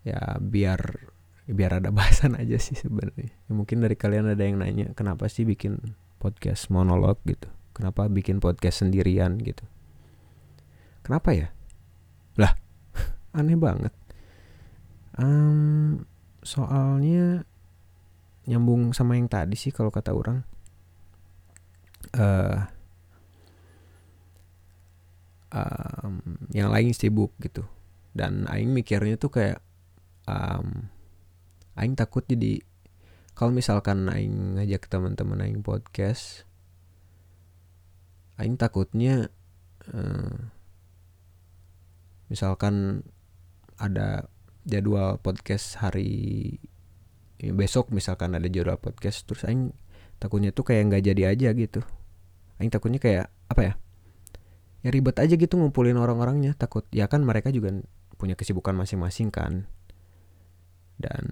ya 0.01 0.41
biar 0.41 0.81
biar 1.49 1.81
ada 1.81 1.89
bahasan 1.89 2.37
aja 2.37 2.61
sih 2.61 2.77
sebenarnya. 2.77 3.33
Ya, 3.33 3.51
mungkin 3.53 3.81
dari 3.81 3.97
kalian 3.97 4.29
ada 4.29 4.41
yang 4.45 4.61
nanya 4.61 4.93
kenapa 4.93 5.25
sih 5.29 5.45
bikin 5.45 5.97
podcast 6.21 6.69
monolog 6.69 7.17
gitu? 7.25 7.49
Kenapa 7.73 8.05
bikin 8.05 8.37
podcast 8.37 8.85
sendirian 8.85 9.37
gitu? 9.41 9.65
Kenapa 11.01 11.33
ya? 11.33 11.49
Lah 12.37 12.53
aneh 13.37 13.57
banget. 13.57 13.93
Um, 15.19 16.05
soalnya 16.45 17.43
nyambung 18.45 18.93
sama 18.93 19.17
yang 19.17 19.29
tadi 19.29 19.57
sih 19.57 19.73
kalau 19.73 19.89
kata 19.89 20.13
orang. 20.13 20.45
Uh, 22.13 22.65
um, 25.53 26.21
yang 26.53 26.69
lain 26.73 26.93
sibuk 26.93 27.33
gitu. 27.41 27.65
Dan 28.13 28.49
aing 28.49 28.73
mikirnya 28.73 29.15
tuh 29.15 29.29
kayak 29.33 29.59
um, 30.25 30.89
aing 31.77 31.95
takut 31.95 32.25
jadi 32.25 32.61
kalau 33.37 33.55
misalkan 33.55 34.09
aing 34.11 34.59
ngajak 34.59 34.91
teman-teman 34.91 35.39
aing 35.47 35.63
podcast 35.63 36.43
aing 38.35 38.59
takutnya 38.59 39.31
uh, 39.91 40.51
misalkan 42.27 43.07
ada 43.79 44.27
jadwal 44.67 45.17
podcast 45.23 45.79
hari 45.79 46.59
besok 47.39 47.95
misalkan 47.95 48.35
ada 48.35 48.51
jadwal 48.51 48.75
podcast 48.75 49.23
terus 49.23 49.47
aing 49.47 49.71
takutnya 50.19 50.51
tuh 50.51 50.67
kayak 50.67 50.91
nggak 50.91 51.03
jadi 51.07 51.23
aja 51.31 51.49
gitu. 51.55 51.79
Aing 52.59 52.67
takutnya 52.67 52.99
kayak 52.99 53.31
apa 53.47 53.61
ya 53.63 53.73
ya 54.79 54.89
ribet 54.91 55.15
aja 55.19 55.35
gitu 55.35 55.59
ngumpulin 55.59 55.99
orang-orangnya. 55.99 56.55
Takut 56.55 56.87
ya 56.91 57.11
kan 57.11 57.23
mereka 57.23 57.51
juga 57.51 57.75
punya 58.15 58.35
kesibukan 58.35 58.75
masing-masing 58.75 59.31
kan. 59.31 59.67
Dan 60.99 61.23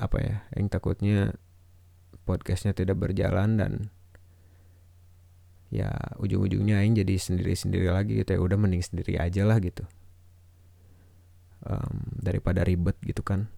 apa 0.00 0.16
ya 0.20 0.36
aing 0.56 0.72
takutnya 0.72 1.36
podcastnya 2.24 2.72
tidak 2.72 2.96
berjalan 2.96 3.60
dan 3.60 3.72
ya 5.72 5.92
ujung-ujungnya 6.20 6.80
aing 6.80 6.96
jadi 6.96 7.16
sendiri-sendiri 7.16 7.88
lagi 7.92 8.20
gitu 8.20 8.36
ya. 8.36 8.40
Udah 8.40 8.56
mending 8.56 8.84
sendiri 8.84 9.20
aja 9.20 9.44
lah 9.44 9.60
gitu. 9.60 9.84
Um, 11.62 12.18
daripada 12.18 12.64
ribet 12.64 12.96
gitu 13.04 13.20
kan. 13.20 13.52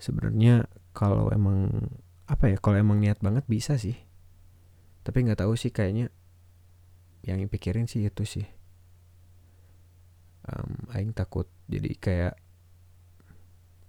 Sebenarnya 0.00 0.64
kalau 0.96 1.28
emang 1.30 1.88
apa 2.24 2.46
ya 2.50 2.56
kalau 2.56 2.80
emang 2.80 3.04
niat 3.04 3.20
banget 3.20 3.44
bisa 3.48 3.76
sih. 3.76 3.96
Tapi 5.04 5.28
nggak 5.28 5.44
tahu 5.44 5.56
sih 5.56 5.72
kayaknya 5.72 6.12
yang 7.24 7.44
pikirin 7.48 7.84
sih 7.90 8.04
itu 8.04 8.24
sih. 8.24 8.46
Um, 10.48 10.88
aing 10.96 11.12
takut. 11.12 11.46
Jadi 11.68 11.94
kayak 12.00 12.34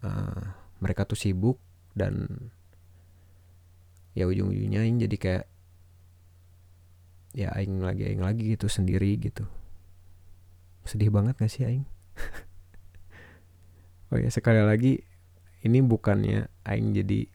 uh, 0.03 0.43
mereka 0.83 1.07
tuh 1.07 1.17
sibuk 1.17 1.57
dan 1.95 2.27
ya 4.11 4.27
ujung-ujungnya 4.27 4.83
aing 4.83 4.99
jadi 4.99 5.17
kayak 5.17 5.45
ya 7.31 7.47
aing 7.55 7.79
lagi 7.79 8.11
aing 8.11 8.23
lagi 8.23 8.43
gitu 8.55 8.67
sendiri 8.67 9.15
gitu. 9.15 9.47
Sedih 10.83 11.13
banget 11.13 11.39
gak 11.39 11.51
sih 11.51 11.63
aing? 11.63 11.87
Oh 14.11 14.19
ya 14.19 14.27
sekali 14.27 14.59
lagi 14.59 15.07
ini 15.63 15.79
bukannya 15.79 16.51
aing 16.67 16.91
jadi 16.91 17.31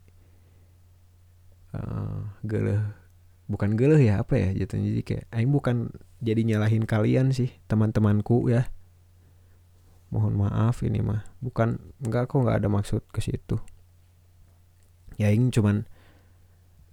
uh, 1.73 2.21
geleh 2.45 2.85
bukan 3.47 3.79
geleh 3.79 4.03
ya 4.03 4.23
apa 4.23 4.39
ya 4.39 4.51
jatuhnya. 4.53 4.91
Jadi 4.95 5.03
kayak 5.03 5.25
aing 5.35 5.51
bukan 5.51 5.91
jadi 6.23 6.43
nyalahin 6.43 6.85
kalian 6.85 7.31
sih 7.31 7.51
teman-temanku 7.71 8.51
ya. 8.51 8.71
Mohon 10.11 10.47
maaf 10.47 10.83
ini 10.87 11.03
mah. 11.03 11.27
Bukan 11.43 11.79
enggak 12.03 12.31
kok 12.31 12.43
nggak 12.43 12.59
ada 12.63 12.69
maksud 12.71 13.03
ke 13.11 13.23
situ. 13.23 13.59
Ya 15.17 15.33
aing 15.33 15.51
cuman 15.55 15.89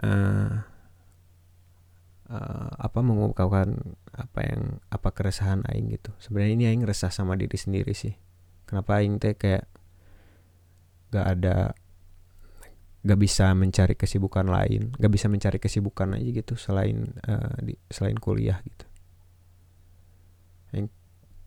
uh, 0.01 0.63
uh, 2.29 2.71
apa 2.79 2.99
mengungkapkan 3.03 3.97
apa 4.13 4.39
yang 4.45 4.61
apa 4.93 5.09
keresahan 5.09 5.65
aing 5.73 5.89
gitu. 5.93 6.13
Sebenarnya 6.21 6.53
ini 6.53 6.65
aing 6.69 6.85
resah 6.85 7.09
sama 7.09 7.33
diri 7.37 7.57
sendiri 7.57 7.93
sih. 7.97 8.13
Kenapa 8.69 9.01
aing 9.01 9.17
teh 9.17 9.33
kayak 9.37 9.69
gak 11.13 11.27
ada 11.37 11.77
gak 13.03 13.19
bisa 13.19 13.51
mencari 13.51 13.99
kesibukan 13.99 14.47
lain 14.47 14.95
gak 14.95 15.11
bisa 15.11 15.27
mencari 15.27 15.59
kesibukan 15.59 16.15
aja 16.15 16.29
gitu 16.31 16.55
selain 16.55 17.11
uh, 17.27 17.55
di, 17.59 17.75
selain 17.91 18.15
kuliah 18.15 18.63
gitu. 18.63 18.85
Yang 20.71 20.87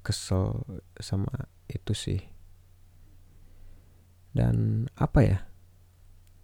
kesel 0.05 0.63
sama 1.01 1.51
itu 1.67 1.97
sih. 1.97 2.21
Dan 4.31 4.87
apa 4.95 5.21
ya? 5.25 5.39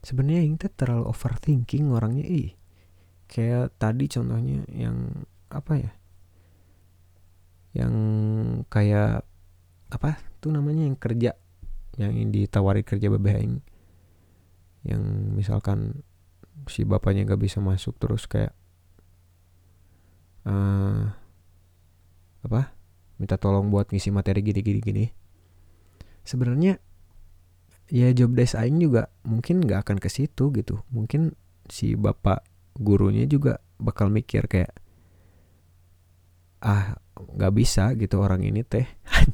Sebenarnya 0.02 0.42
yang 0.42 0.58
terlalu 0.58 1.06
overthinking 1.06 1.92
orangnya 1.94 2.26
ih. 2.26 2.56
Kayak 3.30 3.76
tadi 3.78 4.10
contohnya 4.10 4.66
yang 4.72 5.28
apa 5.52 5.72
ya? 5.78 5.92
Yang 7.76 7.94
kayak 8.66 9.22
apa 9.92 10.16
tuh 10.40 10.56
namanya 10.56 10.88
yang 10.88 10.96
kerja 10.96 11.36
yang 12.00 12.32
ditawari 12.32 12.80
kerja 12.80 13.12
BBM 13.12 13.60
yang 14.82 15.02
misalkan 15.34 16.02
si 16.66 16.82
bapaknya 16.82 17.26
gak 17.26 17.42
bisa 17.42 17.58
masuk 17.62 17.98
terus 17.98 18.26
kayak 18.26 18.54
uh, 20.46 21.10
apa? 22.42 22.74
Minta 23.18 23.38
tolong 23.38 23.70
buat 23.70 23.90
ngisi 23.90 24.10
materi 24.10 24.42
gini 24.42 24.60
gini 24.62 24.80
gini. 24.82 25.04
Sebenarnya 26.26 26.78
ya 27.90 28.08
job 28.14 28.34
desk 28.34 28.58
aing 28.58 28.78
juga 28.82 29.10
mungkin 29.22 29.62
nggak 29.62 29.86
akan 29.86 29.98
ke 30.02 30.10
situ 30.10 30.50
gitu. 30.54 30.82
Mungkin 30.90 31.34
si 31.70 31.94
bapak 31.94 32.42
gurunya 32.74 33.26
juga 33.30 33.62
bakal 33.78 34.10
mikir 34.10 34.50
kayak 34.50 34.74
ah 36.62 36.98
nggak 37.14 37.54
bisa 37.54 37.94
gitu 37.94 38.18
orang 38.22 38.42
ini 38.42 38.66
teh. 38.66 38.86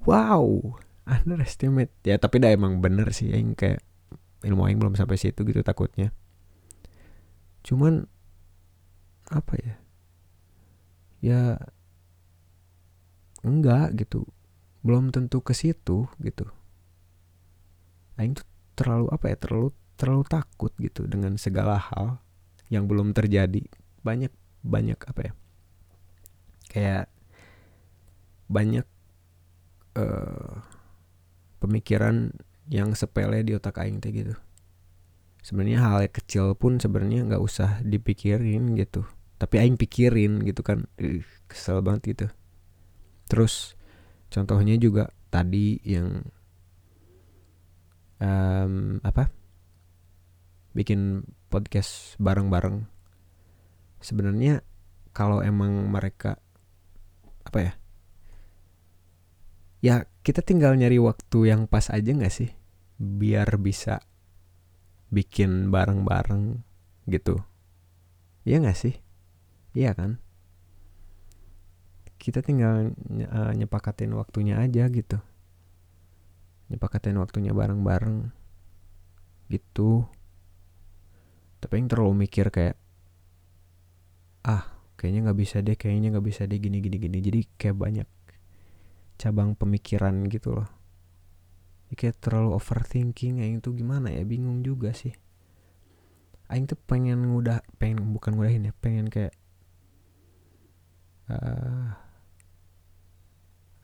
Wow 0.00 0.80
underestimate. 1.10 1.90
Ya 2.06 2.16
tapi 2.22 2.38
dah 2.38 2.54
emang 2.54 2.78
bener 2.78 3.10
sih 3.10 3.34
yang 3.34 3.58
kayak 3.58 3.82
ilmu 4.46 4.64
aing 4.70 4.78
belum 4.78 4.94
sampai 4.94 5.18
situ 5.18 5.42
gitu 5.42 5.60
takutnya. 5.66 6.14
Cuman 7.66 8.06
apa 9.28 9.54
ya? 9.58 9.74
Ya 11.20 11.42
enggak 13.42 13.98
gitu. 13.98 14.24
Belum 14.80 15.12
tentu 15.12 15.44
ke 15.44 15.52
situ 15.52 16.08
gitu. 16.22 16.46
Aing 18.16 18.38
tuh 18.38 18.46
terlalu 18.78 19.12
apa 19.12 19.28
ya 19.28 19.36
terlalu 19.36 19.68
terlalu 20.00 20.24
takut 20.24 20.72
gitu 20.80 21.04
dengan 21.04 21.36
segala 21.36 21.76
hal 21.76 22.22
yang 22.72 22.88
belum 22.88 23.12
terjadi. 23.12 23.66
Banyak 24.00 24.32
banyak 24.64 24.96
apa 25.04 25.20
ya? 25.20 25.32
Kayak 26.70 27.06
banyak 28.48 28.86
uh, 30.00 30.79
pemikiran 31.60 32.32
yang 32.72 32.96
sepele 32.96 33.44
di 33.44 33.52
otak 33.54 33.78
aing 33.78 34.00
teh 34.00 34.10
gitu. 34.10 34.34
Sebenarnya 35.44 35.84
hal 35.84 36.04
yang 36.04 36.14
kecil 36.14 36.46
pun 36.56 36.80
sebenarnya 36.80 37.28
nggak 37.28 37.42
usah 37.42 37.84
dipikirin 37.84 38.74
gitu. 38.76 39.04
Tapi 39.36 39.60
aing 39.60 39.76
pikirin 39.76 40.40
gitu 40.44 40.64
kan. 40.64 40.88
Uh, 40.96 41.22
kesel 41.46 41.84
banget 41.84 42.16
gitu. 42.16 42.26
Terus 43.28 43.76
contohnya 44.32 44.74
juga 44.80 45.12
tadi 45.28 45.80
yang 45.84 46.24
um, 48.20 49.00
apa? 49.04 49.28
Bikin 50.76 51.26
podcast 51.50 52.14
bareng-bareng. 52.22 52.86
Sebenarnya 54.00 54.62
kalau 55.10 55.42
emang 55.42 55.90
mereka 55.90 56.38
apa 57.42 57.58
ya 57.58 57.72
ya 59.80 60.04
kita 60.20 60.44
tinggal 60.44 60.76
nyari 60.76 61.00
waktu 61.00 61.48
yang 61.48 61.64
pas 61.64 61.88
aja 61.88 62.12
nggak 62.12 62.32
sih? 62.32 62.52
Biar 63.00 63.56
bisa 63.56 64.04
bikin 65.10 65.72
bareng-bareng 65.72 66.62
gitu. 67.08 67.42
Iya 68.44 68.62
nggak 68.62 68.78
sih? 68.78 68.94
Iya 69.74 69.96
kan? 69.96 70.20
Kita 72.20 72.44
tinggal 72.44 72.92
uh, 73.32 73.52
nyepakatin 73.56 74.12
waktunya 74.12 74.60
aja 74.60 74.86
gitu. 74.92 75.18
Nyepakatin 76.68 77.16
waktunya 77.16 77.56
bareng-bareng 77.56 78.30
gitu. 79.50 80.06
Tapi 81.58 81.74
yang 81.80 81.88
terlalu 81.88 82.28
mikir 82.28 82.52
kayak 82.52 82.76
ah 84.44 84.64
kayaknya 84.96 85.28
nggak 85.28 85.38
bisa 85.40 85.60
deh 85.60 85.76
kayaknya 85.76 86.16
nggak 86.16 86.26
bisa 86.28 86.44
deh 86.44 86.60
gini 86.60 86.84
gini 86.84 86.96
gini. 87.00 87.18
Jadi 87.24 87.40
kayak 87.56 87.76
banyak 87.76 88.08
cabang 89.20 89.52
pemikiran 89.52 90.24
gitu 90.32 90.56
loh. 90.56 90.68
Ya, 91.92 91.94
kayak 92.00 92.24
terlalu 92.24 92.56
overthinking 92.56 93.44
Aing 93.44 93.60
tuh 93.60 93.76
gimana 93.76 94.08
ya? 94.08 94.24
Bingung 94.24 94.64
juga 94.64 94.96
sih. 94.96 95.12
Aing 96.48 96.64
tuh 96.64 96.80
pengen 96.80 97.28
ngudah 97.28 97.60
pengen 97.76 98.16
bukan 98.16 98.34
ngudahin 98.34 98.66
ya 98.66 98.74
pengen 98.80 99.12
kayak 99.12 99.36
uh, 101.28 101.94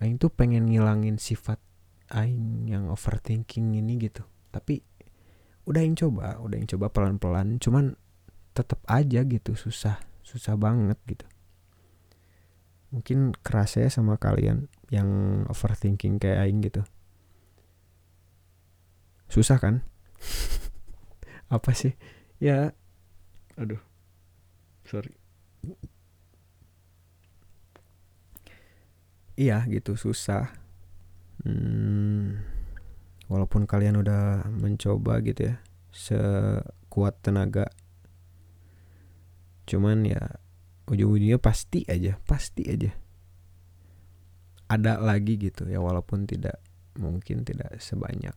Aing 0.01 0.17
tuh 0.17 0.33
pengen 0.33 0.73
ngilangin 0.73 1.21
sifat 1.21 1.61
Aing 2.09 2.73
yang 2.73 2.89
overthinking 2.89 3.77
ini 3.77 4.01
gitu. 4.01 4.25
Tapi 4.51 4.81
udah 5.67 5.83
yang 5.83 5.99
coba 5.99 6.39
udah 6.39 6.57
yang 6.63 6.71
coba 6.71 6.87
pelan-pelan 6.95 7.59
cuman 7.59 7.99
tetap 8.55 8.79
aja 8.87 9.27
gitu 9.27 9.59
susah 9.59 9.99
susah 10.23 10.55
banget 10.55 10.97
gitu 11.11 11.27
mungkin 12.95 13.35
keras 13.43 13.77
ya 13.77 13.89
sama 13.91 14.17
kalian 14.17 14.71
yang 14.93 15.43
overthinking 15.51 16.23
kayak 16.23 16.47
aing 16.47 16.63
gitu. 16.63 16.87
Susah 19.27 19.59
kan? 19.59 19.83
Apa 21.55 21.75
sih? 21.75 21.99
Ya. 22.39 22.75
Aduh. 23.59 23.81
Sorry. 24.87 25.15
Iya 29.35 29.67
gitu. 29.67 29.99
Susah. 29.99 30.55
Hmm, 31.45 32.43
walaupun 33.31 33.69
kalian 33.71 34.01
udah 34.03 34.47
mencoba 34.51 35.21
gitu 35.23 35.55
ya 35.55 35.57
sekuat 35.95 37.23
tenaga. 37.23 37.71
Cuman 39.67 40.07
ya 40.07 40.39
ujung-ujungnya 40.87 41.39
pasti 41.43 41.83
aja 41.87 42.19
pasti 42.25 42.67
aja. 42.67 42.91
Ada 44.67 44.99
lagi 44.99 45.39
gitu 45.39 45.67
ya 45.71 45.79
walaupun 45.79 46.27
tidak 46.27 46.59
mungkin 46.99 47.47
tidak 47.47 47.79
sebanyak 47.79 48.35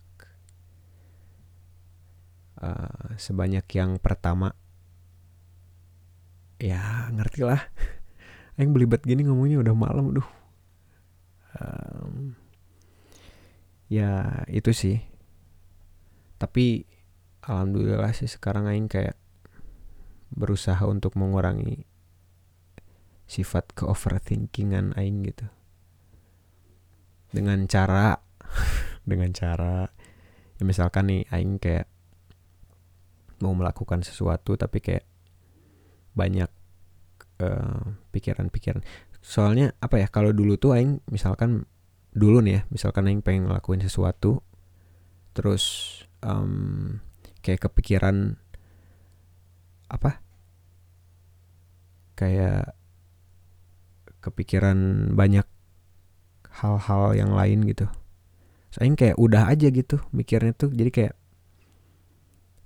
uh, 2.61 3.15
sebanyak 3.15 3.65
yang 3.73 3.97
pertama. 3.97 4.53
Ya 6.59 7.07
ngerti 7.15 7.47
lah. 7.47 7.61
Yang 8.59 8.69
belibet 8.75 9.01
gini 9.07 9.23
ngomongnya 9.23 9.63
udah 9.63 9.75
malam 9.75 10.11
duh. 10.11 10.29
Um, 11.55 12.35
ya 13.87 14.43
itu 14.51 14.75
sih. 14.75 14.99
Tapi 16.35 16.83
alhamdulillah 17.47 18.11
sih 18.11 18.27
sekarang 18.27 18.67
aing 18.67 18.91
kayak 18.91 19.15
berusaha 20.29 20.83
untuk 20.85 21.15
mengurangi 21.15 21.88
sifat 23.29 23.77
ke 23.77 23.85
overthinkingan 23.85 24.97
aing 24.97 25.21
gitu. 25.29 25.45
Dengan 27.29 27.69
cara 27.69 28.17
dengan 29.09 29.29
cara 29.37 29.85
ya 30.57 30.63
misalkan 30.65 31.13
nih 31.13 31.29
aing 31.29 31.61
kayak 31.61 31.85
mau 33.45 33.53
melakukan 33.53 34.01
sesuatu 34.01 34.57
tapi 34.57 34.81
kayak 34.81 35.05
banyak 36.17 36.49
eh, 37.45 37.81
pikiran-pikiran. 38.09 38.81
Soalnya 39.21 39.77
apa 39.77 40.01
ya 40.01 40.09
kalau 40.09 40.33
dulu 40.33 40.57
tuh 40.57 40.73
aing 40.73 41.05
misalkan 41.13 41.69
dulu 42.09 42.41
nih 42.41 42.53
ya 42.59 42.61
misalkan 42.73 43.05
aing 43.05 43.21
pengen 43.21 43.45
ngelakuin 43.45 43.85
sesuatu 43.85 44.41
terus 45.37 45.63
um, 46.25 46.97
kayak 47.45 47.69
kepikiran 47.69 48.41
apa? 49.87 50.25
Kayak 52.17 52.78
kepikiran 54.19 55.11
banyak 55.15 55.47
hal-hal 56.59 57.15
yang 57.15 57.31
lain 57.31 57.63
gitu. 57.67 57.87
Saya 58.69 58.91
kayak 58.93 59.17
udah 59.17 59.49
aja 59.49 59.71
gitu 59.73 59.97
mikirnya 60.13 60.53
tuh 60.53 60.69
jadi 60.69 60.91
kayak 60.93 61.13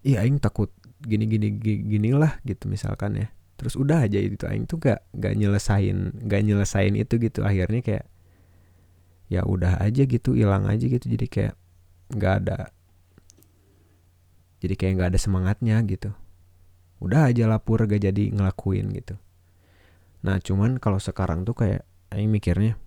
iya 0.03 0.25
aing 0.25 0.41
takut 0.41 0.67
gini 1.03 1.27
gini 1.27 1.55
gini, 1.61 2.09
lah 2.11 2.41
gitu 2.43 2.67
misalkan 2.67 3.15
ya. 3.15 3.27
Terus 3.55 3.79
udah 3.79 4.03
aja 4.03 4.19
itu 4.19 4.43
aing 4.43 4.67
tuh 4.67 4.81
gak 4.81 5.05
gak 5.15 5.33
nyelesain 5.37 6.11
gak 6.27 6.41
nyelesain 6.43 6.93
itu 6.97 7.15
gitu. 7.21 7.45
Akhirnya 7.45 7.79
kayak 7.79 8.05
ya 9.31 9.47
udah 9.47 9.79
aja 9.79 10.03
gitu 10.03 10.35
hilang 10.35 10.67
aja 10.67 10.83
gitu. 10.83 11.05
Jadi 11.07 11.25
kayak 11.29 11.55
nggak 12.13 12.33
ada 12.45 12.57
jadi 14.59 14.79
kayak 14.79 14.91
nggak 14.99 15.09
ada 15.15 15.19
semangatnya 15.19 15.77
gitu. 15.87 16.11
Udah 16.99 17.31
aja 17.31 17.47
lapur 17.47 17.83
gak 17.83 17.99
jadi 17.99 18.31
ngelakuin 18.31 18.91
gitu 18.95 19.19
nah 20.23 20.39
cuman 20.39 20.79
kalau 20.79 20.97
sekarang 21.03 21.43
tuh 21.43 21.53
kayak 21.53 21.83
aing 22.15 22.31
mikirnya 22.31 22.79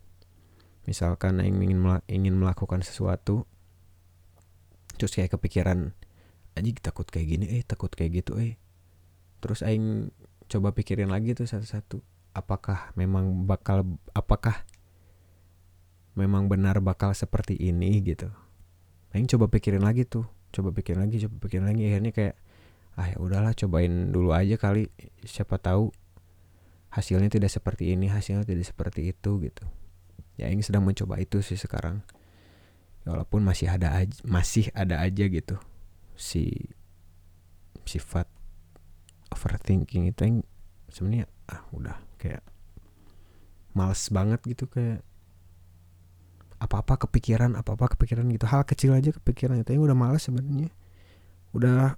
misalkan 0.88 1.38
aing 1.38 1.60
ingin 1.60 1.80
ingin 2.08 2.34
melakukan 2.34 2.80
sesuatu 2.80 3.44
terus 4.96 5.12
kayak 5.12 5.36
kepikiran 5.36 5.92
aja 6.56 6.70
takut 6.80 7.04
kayak 7.04 7.26
gini 7.36 7.44
eh 7.52 7.62
takut 7.62 7.92
kayak 7.92 8.24
gitu 8.24 8.40
eh. 8.40 8.56
Terus 9.44 9.60
aing 9.60 10.08
coba 10.48 10.72
pikirin 10.72 11.12
lagi 11.12 11.36
tuh 11.36 11.44
satu-satu 11.44 12.00
apakah 12.32 12.96
memang 12.96 13.44
bakal 13.44 13.84
apakah 14.16 14.64
memang 16.16 16.48
benar 16.48 16.80
bakal 16.80 17.12
seperti 17.12 17.60
ini 17.60 18.00
gitu. 18.00 18.32
Aing 19.12 19.28
coba 19.28 19.52
pikirin 19.52 19.84
lagi 19.84 20.08
tuh 20.08 20.24
coba 20.50 20.72
pikirin 20.72 21.04
lagi 21.04 21.20
coba 21.28 21.36
pikirin 21.44 21.68
lagi 21.68 21.82
akhirnya 21.92 22.12
kayak 22.16 22.34
ah 22.96 23.12
ya 23.12 23.16
udahlah 23.20 23.52
cobain 23.52 24.08
dulu 24.08 24.32
aja 24.32 24.56
kali 24.56 24.88
siapa 25.28 25.60
tahu 25.60 25.92
hasilnya 26.90 27.28
tidak 27.28 27.50
seperti 27.52 27.92
ini 27.92 28.08
hasilnya 28.08 28.46
tidak 28.46 28.66
seperti 28.66 29.12
itu 29.12 29.30
gitu. 29.42 29.64
Ya 30.36 30.52
ini 30.52 30.60
sedang 30.60 30.84
mencoba 30.84 31.16
itu 31.20 31.40
sih 31.40 31.56
sekarang. 31.56 32.04
Ya, 33.04 33.16
walaupun 33.16 33.40
masih 33.40 33.70
ada 33.72 33.96
aja, 33.96 34.16
masih 34.26 34.68
ada 34.76 35.00
aja 35.00 35.24
gitu. 35.26 35.56
Si 36.16 36.72
sifat 37.86 38.26
overthinking 39.30 40.10
itu 40.10 40.20
yang 40.26 40.36
sebenarnya 40.90 41.26
ah 41.46 41.62
udah 41.70 41.96
kayak 42.18 42.42
males 43.76 44.02
banget 44.10 44.40
gitu 44.48 44.66
kayak 44.66 45.04
apa-apa 46.56 47.06
kepikiran 47.06 47.52
apa-apa 47.54 47.96
kepikiran 47.96 48.24
gitu. 48.32 48.48
Hal 48.48 48.64
kecil 48.64 48.96
aja 48.96 49.12
kepikiran 49.12 49.60
itu 49.60 49.76
yang 49.76 49.84
udah 49.84 49.96
males 49.96 50.24
sebenarnya. 50.24 50.72
Udah 51.52 51.94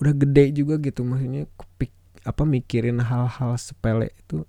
udah 0.00 0.12
gede 0.16 0.56
juga 0.56 0.80
gitu 0.80 1.04
maksudnya 1.04 1.44
kepik 1.60 1.92
apa 2.24 2.44
mikirin 2.44 3.00
hal-hal 3.00 3.56
sepele 3.56 4.12
itu 4.12 4.44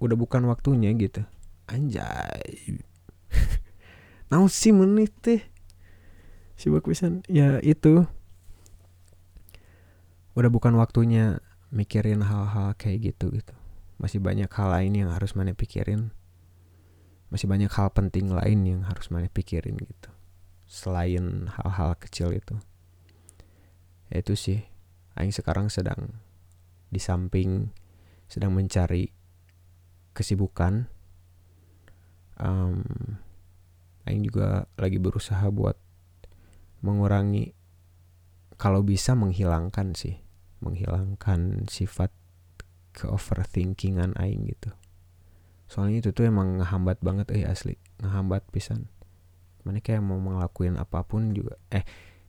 udah 0.00 0.16
bukan 0.16 0.48
waktunya 0.48 0.92
gitu. 0.96 1.24
Anjay. 1.68 2.80
Naon 4.32 4.48
sih 4.48 4.72
menit 4.72 5.12
teh? 5.20 5.40
Si 6.56 6.68
pisan. 6.68 7.24
Ya 7.28 7.60
itu. 7.60 8.08
Udah 10.34 10.50
bukan 10.50 10.74
waktunya 10.80 11.38
mikirin 11.70 12.24
hal-hal 12.24 12.74
kayak 12.74 13.14
gitu 13.14 13.30
gitu. 13.32 13.54
Masih 14.00 14.18
banyak 14.18 14.50
hal 14.50 14.68
lain 14.74 14.92
yang 15.06 15.10
harus 15.12 15.36
mana 15.38 15.54
pikirin. 15.54 16.10
Masih 17.30 17.46
banyak 17.50 17.70
hal 17.70 17.90
penting 17.94 18.30
lain 18.30 18.66
yang 18.66 18.80
harus 18.86 19.10
mana 19.10 19.30
pikirin 19.30 19.78
gitu. 19.78 20.10
Selain 20.66 21.48
hal-hal 21.48 21.94
kecil 22.00 22.34
itu. 22.34 22.58
Ya 24.10 24.20
itu 24.22 24.34
sih. 24.34 24.66
Aing 25.14 25.30
sekarang 25.30 25.70
sedang 25.70 26.23
di 26.94 27.02
samping 27.02 27.74
sedang 28.30 28.54
mencari 28.54 29.10
kesibukan 30.14 30.86
um, 32.38 32.82
Aing 34.04 34.22
juga 34.22 34.68
lagi 34.76 35.00
berusaha 35.00 35.48
buat 35.48 35.80
mengurangi 36.84 37.56
kalau 38.60 38.84
bisa 38.84 39.16
menghilangkan 39.16 39.96
sih 39.96 40.20
menghilangkan 40.60 41.66
sifat 41.66 42.12
ke 42.94 43.10
overthinkingan 43.10 44.14
Aing 44.20 44.46
gitu. 44.48 44.70
Soalnya 45.66 46.04
itu 46.04 46.10
tuh 46.14 46.28
emang 46.28 46.60
ngehambat 46.60 47.00
banget 47.02 47.32
eh 47.34 47.48
asli 47.48 47.80
ngehambat 48.04 48.46
pisan. 48.52 48.86
Mana 49.64 49.80
kayak 49.80 50.04
mau 50.04 50.20
ngelakuin 50.20 50.76
apa 50.76 51.02
pun 51.02 51.32
juga 51.32 51.56
eh 51.72 51.82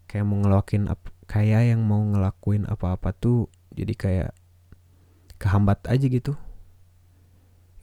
kayak 0.08 0.26
mau 0.26 0.40
ngelakuin 0.40 0.88
ap, 0.88 1.12
kayak 1.28 1.76
yang 1.76 1.84
mau 1.84 2.00
ngelakuin 2.00 2.64
apa-apa 2.66 3.12
tuh 3.12 3.52
jadi 3.76 3.94
kayak 3.94 4.32
kehambat 5.38 5.84
aja 5.88 6.06
gitu. 6.08 6.34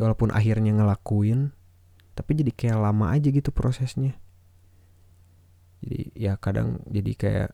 Walaupun 0.01 0.35
akhirnya 0.35 0.75
ngelakuin 0.75 1.53
tapi 2.13 2.37
jadi 2.37 2.53
kayak 2.53 2.79
lama 2.81 3.13
aja 3.13 3.33
gitu 3.33 3.49
prosesnya. 3.55 4.17
Jadi 5.83 6.13
ya 6.15 6.37
kadang 6.37 6.85
jadi 6.87 7.13
kayak 7.17 7.51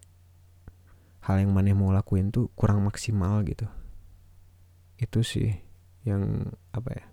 hal 1.24 1.36
yang 1.44 1.52
mana 1.54 1.72
mau 1.76 1.94
lakuin 1.94 2.34
tuh 2.34 2.50
kurang 2.58 2.82
maksimal 2.84 3.40
gitu. 3.46 3.66
Itu 4.98 5.22
sih 5.22 5.54
yang 6.02 6.54
apa 6.74 6.90
ya 6.94 7.06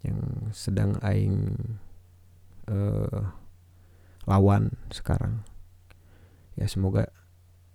yang 0.00 0.48
sedang 0.56 0.96
aing 1.04 1.52
uh, 2.70 3.28
lawan 4.24 4.72
sekarang. 4.88 5.44
Ya 6.56 6.64
semoga 6.64 7.12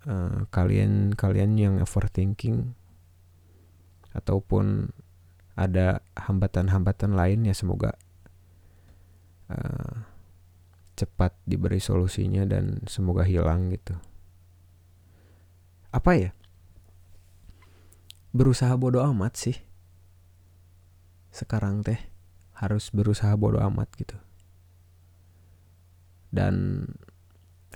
uh, 0.06 0.50
kalian 0.50 1.14
kalian 1.14 1.54
yang 1.54 1.74
overthinking 1.78 2.74
ataupun 4.16 4.88
ada 5.56 6.00
hambatan-hambatan 6.16 7.12
lain 7.12 7.44
ya 7.48 7.52
semoga 7.52 7.96
uh, 9.52 10.04
cepat 10.96 11.36
diberi 11.44 11.76
solusinya 11.76 12.48
dan 12.48 12.80
semoga 12.88 13.24
hilang 13.24 13.68
gitu. 13.68 13.96
Apa 15.92 16.12
ya? 16.16 16.30
Berusaha 18.32 18.72
bodoh 18.76 19.04
amat 19.12 19.36
sih. 19.36 19.56
Sekarang 21.32 21.84
teh 21.84 22.00
harus 22.56 22.88
berusaha 22.92 23.36
bodoh 23.36 23.60
amat 23.60 23.92
gitu. 24.00 24.16
Dan 26.32 26.84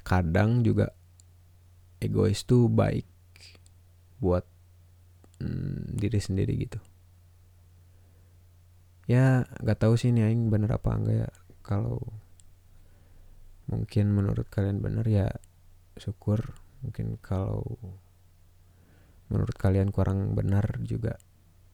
kadang 0.00 0.64
juga 0.64 0.96
egois 2.00 2.44
tuh 2.48 2.72
baik 2.72 3.04
buat 4.20 4.44
mm, 5.40 5.96
diri 5.96 6.20
sendiri 6.20 6.54
gitu. 6.60 6.78
Ya 9.10 9.42
nggak 9.58 9.80
tahu 9.82 9.98
sih 9.98 10.14
ini 10.14 10.22
aing 10.22 10.52
bener 10.52 10.70
apa 10.70 10.94
enggak 10.94 11.16
ya. 11.26 11.30
Kalau 11.66 11.98
mungkin 13.66 14.14
menurut 14.14 14.46
kalian 14.46 14.78
benar 14.78 15.06
ya 15.10 15.26
syukur. 15.98 16.54
Mungkin 16.86 17.18
kalau 17.18 17.66
menurut 19.30 19.56
kalian 19.58 19.90
kurang 19.90 20.38
benar 20.38 20.78
juga 20.86 21.18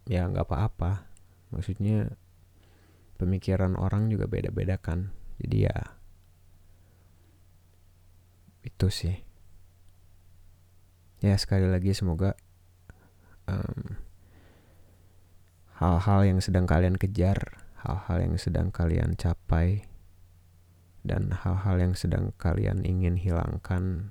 ya 0.09 0.25
nggak 0.25 0.49
apa-apa. 0.49 1.05
Maksudnya 1.53 2.09
pemikiran 3.21 3.77
orang 3.77 4.09
juga 4.09 4.25
beda-beda 4.25 4.81
kan. 4.81 5.13
Jadi 5.37 5.57
ya 5.69 5.77
itu 8.65 8.89
sih. 8.89 9.17
Ya 11.21 11.37
sekali 11.37 11.69
lagi 11.69 11.97
semoga 11.97 12.37
hal 13.47 13.97
hal-hal 15.77 16.21
yang 16.25 16.41
sedang 16.43 16.65
kalian 16.67 16.97
kejar 16.99 17.63
hal-hal 17.87 18.19
yang 18.19 18.35
sedang 18.41 18.75
kalian 18.75 19.15
capai 19.15 19.87
dan 21.07 21.31
hal-hal 21.31 21.79
yang 21.79 21.95
sedang 21.95 22.35
kalian 22.35 22.83
ingin 22.83 23.15
hilangkan. 23.15 24.11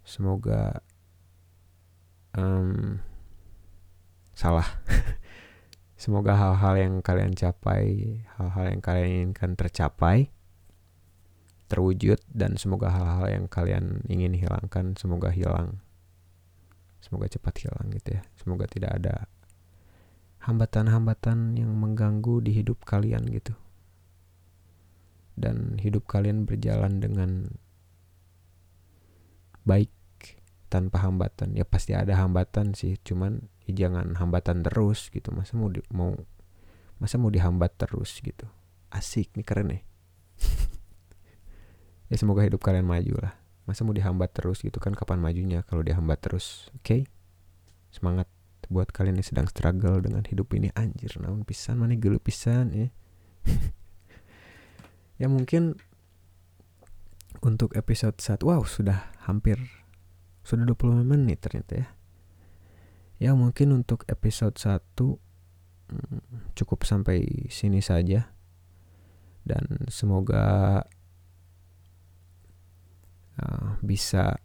Semoga 0.00 0.80
um, 2.32 3.04
salah. 4.32 4.80
Semoga 6.00 6.36
hal-hal 6.36 6.74
yang 6.76 6.94
kalian 7.00 7.32
capai 7.36 8.20
hal-hal 8.36 8.64
yang 8.68 8.80
kalian 8.84 9.08
inginkan 9.08 9.56
tercapai 9.56 10.28
terwujud 11.66 12.20
dan 12.30 12.54
semoga 12.60 12.92
hal-hal 12.94 13.26
yang 13.26 13.44
kalian 13.50 14.06
ingin 14.06 14.36
hilangkan 14.38 14.94
semoga 14.94 15.34
hilang 15.34 15.82
semoga 17.06 17.30
cepat 17.30 17.54
hilang 17.62 17.94
gitu 17.94 18.18
ya 18.18 18.22
semoga 18.34 18.66
tidak 18.66 18.98
ada 18.98 19.30
hambatan-hambatan 20.46 21.58
yang 21.58 21.74
mengganggu 21.74 22.38
di 22.38 22.54
hidup 22.54 22.86
kalian 22.86 23.26
gitu. 23.34 23.58
Dan 25.36 25.76
hidup 25.82 26.06
kalian 26.06 26.46
berjalan 26.46 27.02
dengan 27.02 27.50
baik 29.66 29.90
tanpa 30.70 31.02
hambatan. 31.02 31.58
Ya 31.58 31.66
pasti 31.66 31.92
ada 31.98 32.14
hambatan 32.14 32.78
sih, 32.78 32.96
cuman 33.02 33.50
ya 33.66 33.86
jangan 33.86 34.14
hambatan 34.16 34.62
terus 34.62 35.10
gitu. 35.10 35.34
Masa 35.34 35.58
mau 35.58 35.68
di, 35.68 35.82
mau 35.90 36.14
masa 37.02 37.18
mau 37.18 37.28
dihambat 37.28 37.74
terus 37.76 38.22
gitu. 38.22 38.46
Asik 38.88 39.34
nih 39.34 39.44
keren 39.44 39.68
nih. 39.74 39.82
ya 42.10 42.16
semoga 42.16 42.46
hidup 42.46 42.62
kalian 42.62 42.86
maju 42.86 43.18
lah. 43.18 43.34
Masa 43.66 43.82
mau 43.82 43.92
dihambat 43.92 44.30
terus 44.32 44.62
gitu 44.62 44.78
kan 44.78 44.94
kapan 44.94 45.18
majunya 45.18 45.66
kalau 45.66 45.82
dihambat 45.82 46.22
terus. 46.22 46.70
Oke. 46.78 46.82
Okay? 46.82 47.00
Semangat 47.90 48.30
buat 48.66 48.90
kalian 48.90 49.22
yang 49.22 49.26
sedang 49.26 49.46
struggle 49.46 50.02
dengan 50.02 50.26
hidup 50.26 50.50
ini 50.54 50.74
anjir 50.74 51.10
naon 51.22 51.46
pisan 51.46 51.78
mana 51.78 51.94
gelu 51.94 52.18
pisan 52.18 52.74
ya 52.74 52.88
ya 55.22 55.26
mungkin 55.30 55.78
untuk 57.46 57.78
episode 57.78 58.18
saat 58.18 58.42
wow 58.42 58.66
sudah 58.66 59.14
hampir 59.22 59.58
sudah 60.42 60.66
25 60.66 61.06
menit 61.06 61.42
ternyata 61.42 61.72
ya 61.78 61.88
ya 63.16 63.30
mungkin 63.38 63.72
untuk 63.72 64.02
episode 64.10 64.58
1 64.58 64.82
hmm, 64.98 66.52
cukup 66.58 66.82
sampai 66.82 67.48
sini 67.48 67.78
saja 67.78 68.34
dan 69.46 69.62
semoga 69.86 70.82
uh, 73.40 73.76
bisa 73.84 74.40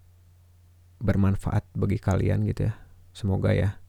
bermanfaat 1.02 1.66
bagi 1.74 1.98
kalian 1.98 2.46
gitu 2.46 2.70
ya. 2.70 2.74
Semoga 3.12 3.52
ya. 3.52 3.82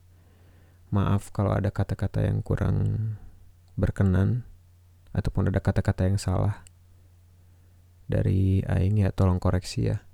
Maaf 0.92 1.32
kalau 1.32 1.52
ada 1.56 1.72
kata-kata 1.72 2.24
yang 2.24 2.44
kurang 2.44 3.16
berkenan 3.76 4.44
ataupun 5.12 5.48
ada 5.48 5.60
kata-kata 5.60 6.08
yang 6.08 6.20
salah 6.20 6.64
dari 8.08 8.60
aing 8.64 9.00
ya 9.00 9.12
tolong 9.12 9.40
koreksi 9.40 9.92
ya. 9.92 10.04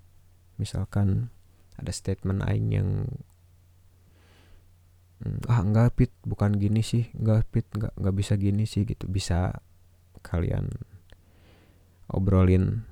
Misalkan 0.58 1.30
ada 1.78 1.90
statement 1.94 2.42
aing 2.46 2.68
yang 2.74 2.90
hmm, 5.22 5.50
ah 5.50 5.62
enggak 5.62 5.94
pit 5.98 6.12
bukan 6.26 6.54
gini 6.58 6.82
sih 6.82 7.10
enggak 7.14 7.46
pit 7.50 7.66
enggak 7.74 7.94
enggak 7.98 8.14
bisa 8.14 8.34
gini 8.38 8.66
sih 8.66 8.86
gitu. 8.86 9.06
Bisa 9.10 9.54
kalian 10.22 10.70
obrolin 12.10 12.87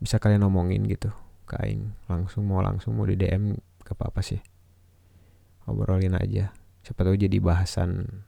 bisa 0.00 0.18
kalian 0.22 0.46
ngomongin 0.46 0.84
gitu. 0.88 1.12
Ke 1.44 1.60
aing. 1.64 1.92
Langsung 2.08 2.48
mau 2.48 2.64
langsung 2.64 2.96
mau 2.96 3.04
di 3.04 3.18
DM 3.18 3.54
ke 3.84 3.92
apa 3.98 4.20
sih. 4.24 4.40
Obrolin 5.68 6.16
aja. 6.16 6.52
Siapa 6.84 7.04
tahu 7.04 7.16
jadi 7.16 7.40
bahasan 7.40 8.22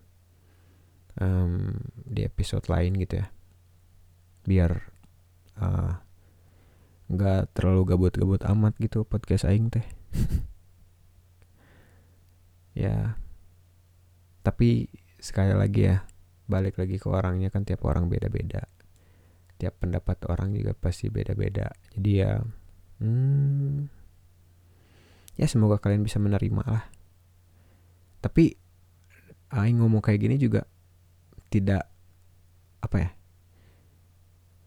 um, 1.20 1.76
di 1.92 2.24
episode 2.24 2.64
lain 2.68 2.96
gitu 2.96 3.20
ya. 3.20 3.26
Biar 4.46 4.72
uh, 5.60 5.92
nggak 7.06 7.54
terlalu 7.54 7.94
gabut-gabut 7.94 8.42
amat 8.48 8.74
gitu 8.80 9.04
podcast 9.04 9.48
aing 9.48 9.72
teh. 9.72 9.86
Ya. 12.76 13.16
Tapi 14.44 14.92
sekali 15.16 15.56
lagi 15.56 15.88
ya 15.88 16.04
balik 16.44 16.76
lagi 16.76 17.00
ke 17.00 17.08
orangnya 17.08 17.48
kan 17.48 17.64
tiap 17.64 17.82
orang 17.88 18.06
beda-beda 18.06 18.68
tiap 19.56 19.80
pendapat 19.80 20.20
orang 20.28 20.52
juga 20.52 20.76
pasti 20.76 21.08
beda-beda. 21.08 21.72
Jadi 21.96 22.10
ya 22.12 22.40
hmm, 23.00 23.88
ya 25.36 25.46
semoga 25.48 25.80
kalian 25.80 26.04
bisa 26.04 26.20
menerima 26.20 26.62
lah. 26.64 26.84
Tapi 28.20 28.56
aing 29.52 29.78
ngomong 29.80 30.02
kayak 30.02 30.20
gini 30.20 30.36
juga 30.36 30.66
tidak 31.48 31.88
apa 32.82 32.96
ya 32.98 33.10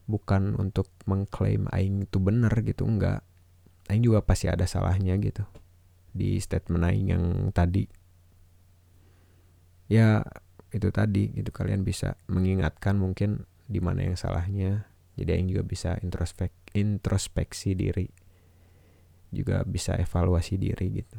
bukan 0.09 0.57
untuk 0.57 0.89
mengklaim 1.05 1.69
aing 1.69 2.09
itu 2.09 2.17
benar 2.17 2.53
gitu 2.65 2.89
enggak. 2.89 3.21
Aing 3.89 4.01
juga 4.05 4.25
pasti 4.25 4.49
ada 4.49 4.65
salahnya 4.65 5.17
gitu 5.21 5.45
di 6.13 6.41
statement 6.41 6.85
aing 6.85 7.07
yang 7.13 7.23
tadi. 7.53 7.85
Ya 9.89 10.25
itu 10.69 10.89
tadi 10.93 11.33
gitu 11.33 11.49
kalian 11.49 11.81
bisa 11.81 12.17
mengingatkan 12.29 12.97
mungkin 12.97 13.49
di 13.69 13.77
mana 13.77 14.09
yang 14.09 14.17
salahnya. 14.17 14.89
Jadi 15.13 15.29
aing 15.29 15.49
juga 15.53 15.63
bisa 15.63 15.93
introspek 16.01 16.73
introspeksi 16.73 17.77
diri. 17.77 18.09
Juga 19.29 19.61
bisa 19.61 19.93
evaluasi 19.93 20.57
diri 20.57 20.87
gitu. 20.89 21.17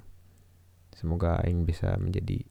Semoga 0.90 1.38
aing 1.46 1.62
bisa 1.62 1.94
menjadi 1.94 2.42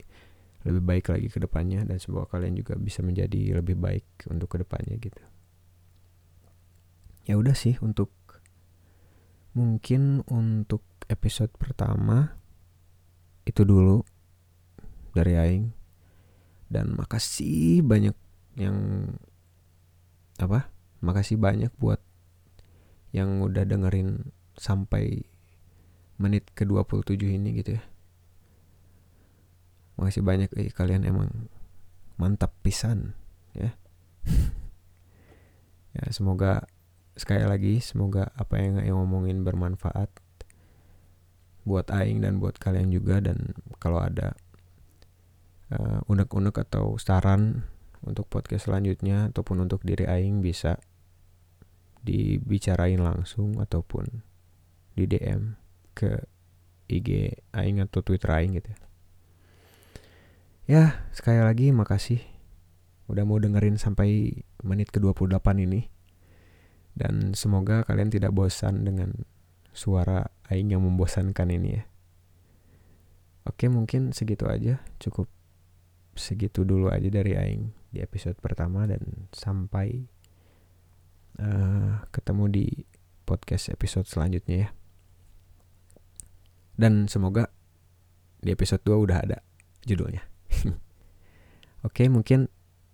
lebih 0.63 0.83
baik 0.83 1.05
lagi 1.11 1.27
ke 1.27 1.39
depannya 1.43 1.83
dan 1.83 1.99
semoga 1.99 2.35
kalian 2.35 2.55
juga 2.55 2.79
bisa 2.79 3.03
menjadi 3.03 3.59
lebih 3.59 3.75
baik 3.75 4.31
untuk 4.31 4.55
ke 4.55 4.63
depannya 4.63 4.95
gitu. 4.95 5.23
Ya 7.27 7.35
udah 7.35 7.55
sih 7.55 7.75
untuk 7.83 8.15
mungkin 9.51 10.23
untuk 10.31 10.81
episode 11.11 11.51
pertama 11.59 12.39
itu 13.43 13.67
dulu 13.67 14.07
dari 15.11 15.35
aing. 15.35 15.67
Dan 16.69 16.93
makasih 16.93 17.81
banyak 17.81 18.13
yang 18.61 19.09
apa? 20.43 20.71
Makasih 21.03 21.39
banyak 21.39 21.71
buat 21.79 21.99
yang 23.15 23.41
udah 23.41 23.65
dengerin 23.65 24.31
sampai 24.59 25.25
menit 26.19 26.51
ke 26.53 26.67
27 26.67 27.15
ini 27.15 27.55
gitu 27.59 27.79
ya. 27.79 27.83
Makasih 29.99 30.23
banyak 30.23 30.49
eh, 30.55 30.71
kalian 30.71 31.07
emang 31.07 31.49
mantap 32.19 32.55
pisan 32.63 33.15
ya. 33.55 33.75
Ya 35.89 36.05
semoga 36.13 36.69
sekali 37.17 37.41
lagi 37.43 37.81
semoga 37.81 38.29
apa 38.37 38.61
yang 38.61 38.77
yang 38.79 39.01
ngomongin 39.01 39.41
bermanfaat 39.41 40.07
buat 41.65 41.89
aing 41.91 42.23
dan 42.23 42.37
buat 42.37 42.61
kalian 42.61 42.93
juga 42.93 43.19
dan 43.19 43.57
kalau 43.81 43.99
ada 43.99 44.37
uh, 45.73 45.99
unek-unek 46.07 46.55
atau 46.69 46.95
saran 46.95 47.67
untuk 48.03 48.31
podcast 48.31 48.69
selanjutnya 48.69 49.31
ataupun 49.33 49.67
untuk 49.67 49.83
diri 49.83 50.07
aing 50.07 50.39
bisa 50.39 50.79
dibicarain 52.03 52.99
langsung 52.99 53.59
ataupun 53.59 54.23
di 54.95 55.03
DM 55.03 55.59
ke 55.95 56.23
IG 56.89 57.39
aing 57.51 57.83
atau 57.83 57.99
Twitter 58.01 58.31
aing 58.31 58.55
gitu 58.57 58.71
ya. 58.71 58.79
Ya, 60.69 60.83
sekali 61.11 61.41
lagi 61.41 61.73
makasih 61.73 62.21
udah 63.09 63.25
mau 63.25 63.41
dengerin 63.41 63.81
sampai 63.81 64.41
menit 64.61 64.93
ke-28 64.93 65.41
ini. 65.65 65.89
Dan 66.93 67.33
semoga 67.33 67.81
kalian 67.87 68.13
tidak 68.13 68.35
bosan 68.35 68.85
dengan 68.85 69.25
suara 69.73 70.29
aing 70.51 70.77
yang 70.77 70.85
membosankan 70.85 71.49
ini 71.49 71.69
ya. 71.79 71.83
Oke, 73.49 73.65
mungkin 73.65 74.13
segitu 74.13 74.45
aja. 74.45 74.83
Cukup 75.01 75.25
segitu 76.13 76.61
dulu 76.61 76.91
aja 76.93 77.07
dari 77.09 77.33
aing 77.33 77.78
di 77.89 77.99
episode 78.05 78.37
pertama 78.37 78.85
dan 78.85 79.29
sampai 79.33 80.05
uh, 81.41 82.05
ketemu 82.13 82.45
di 82.49 82.67
podcast 83.25 83.73
episode 83.73 84.05
selanjutnya 84.05 84.67
ya. 84.67 84.69
Dan 86.79 87.11
semoga 87.11 87.51
di 88.39 88.55
episode 88.55 88.79
2 88.87 89.05
udah 89.05 89.17
ada 89.19 89.37
judulnya. 89.83 90.23
Oke, 91.87 92.07
mungkin 92.07 92.47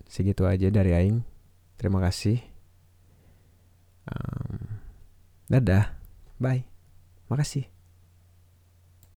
segitu 0.10 0.50
aja 0.50 0.74
dari 0.74 0.92
aing. 0.94 1.22
Terima 1.78 2.02
kasih. 2.02 2.42
Um, 4.10 4.82
dadah, 5.50 5.94
bye, 6.42 6.66
makasih. 7.30 7.75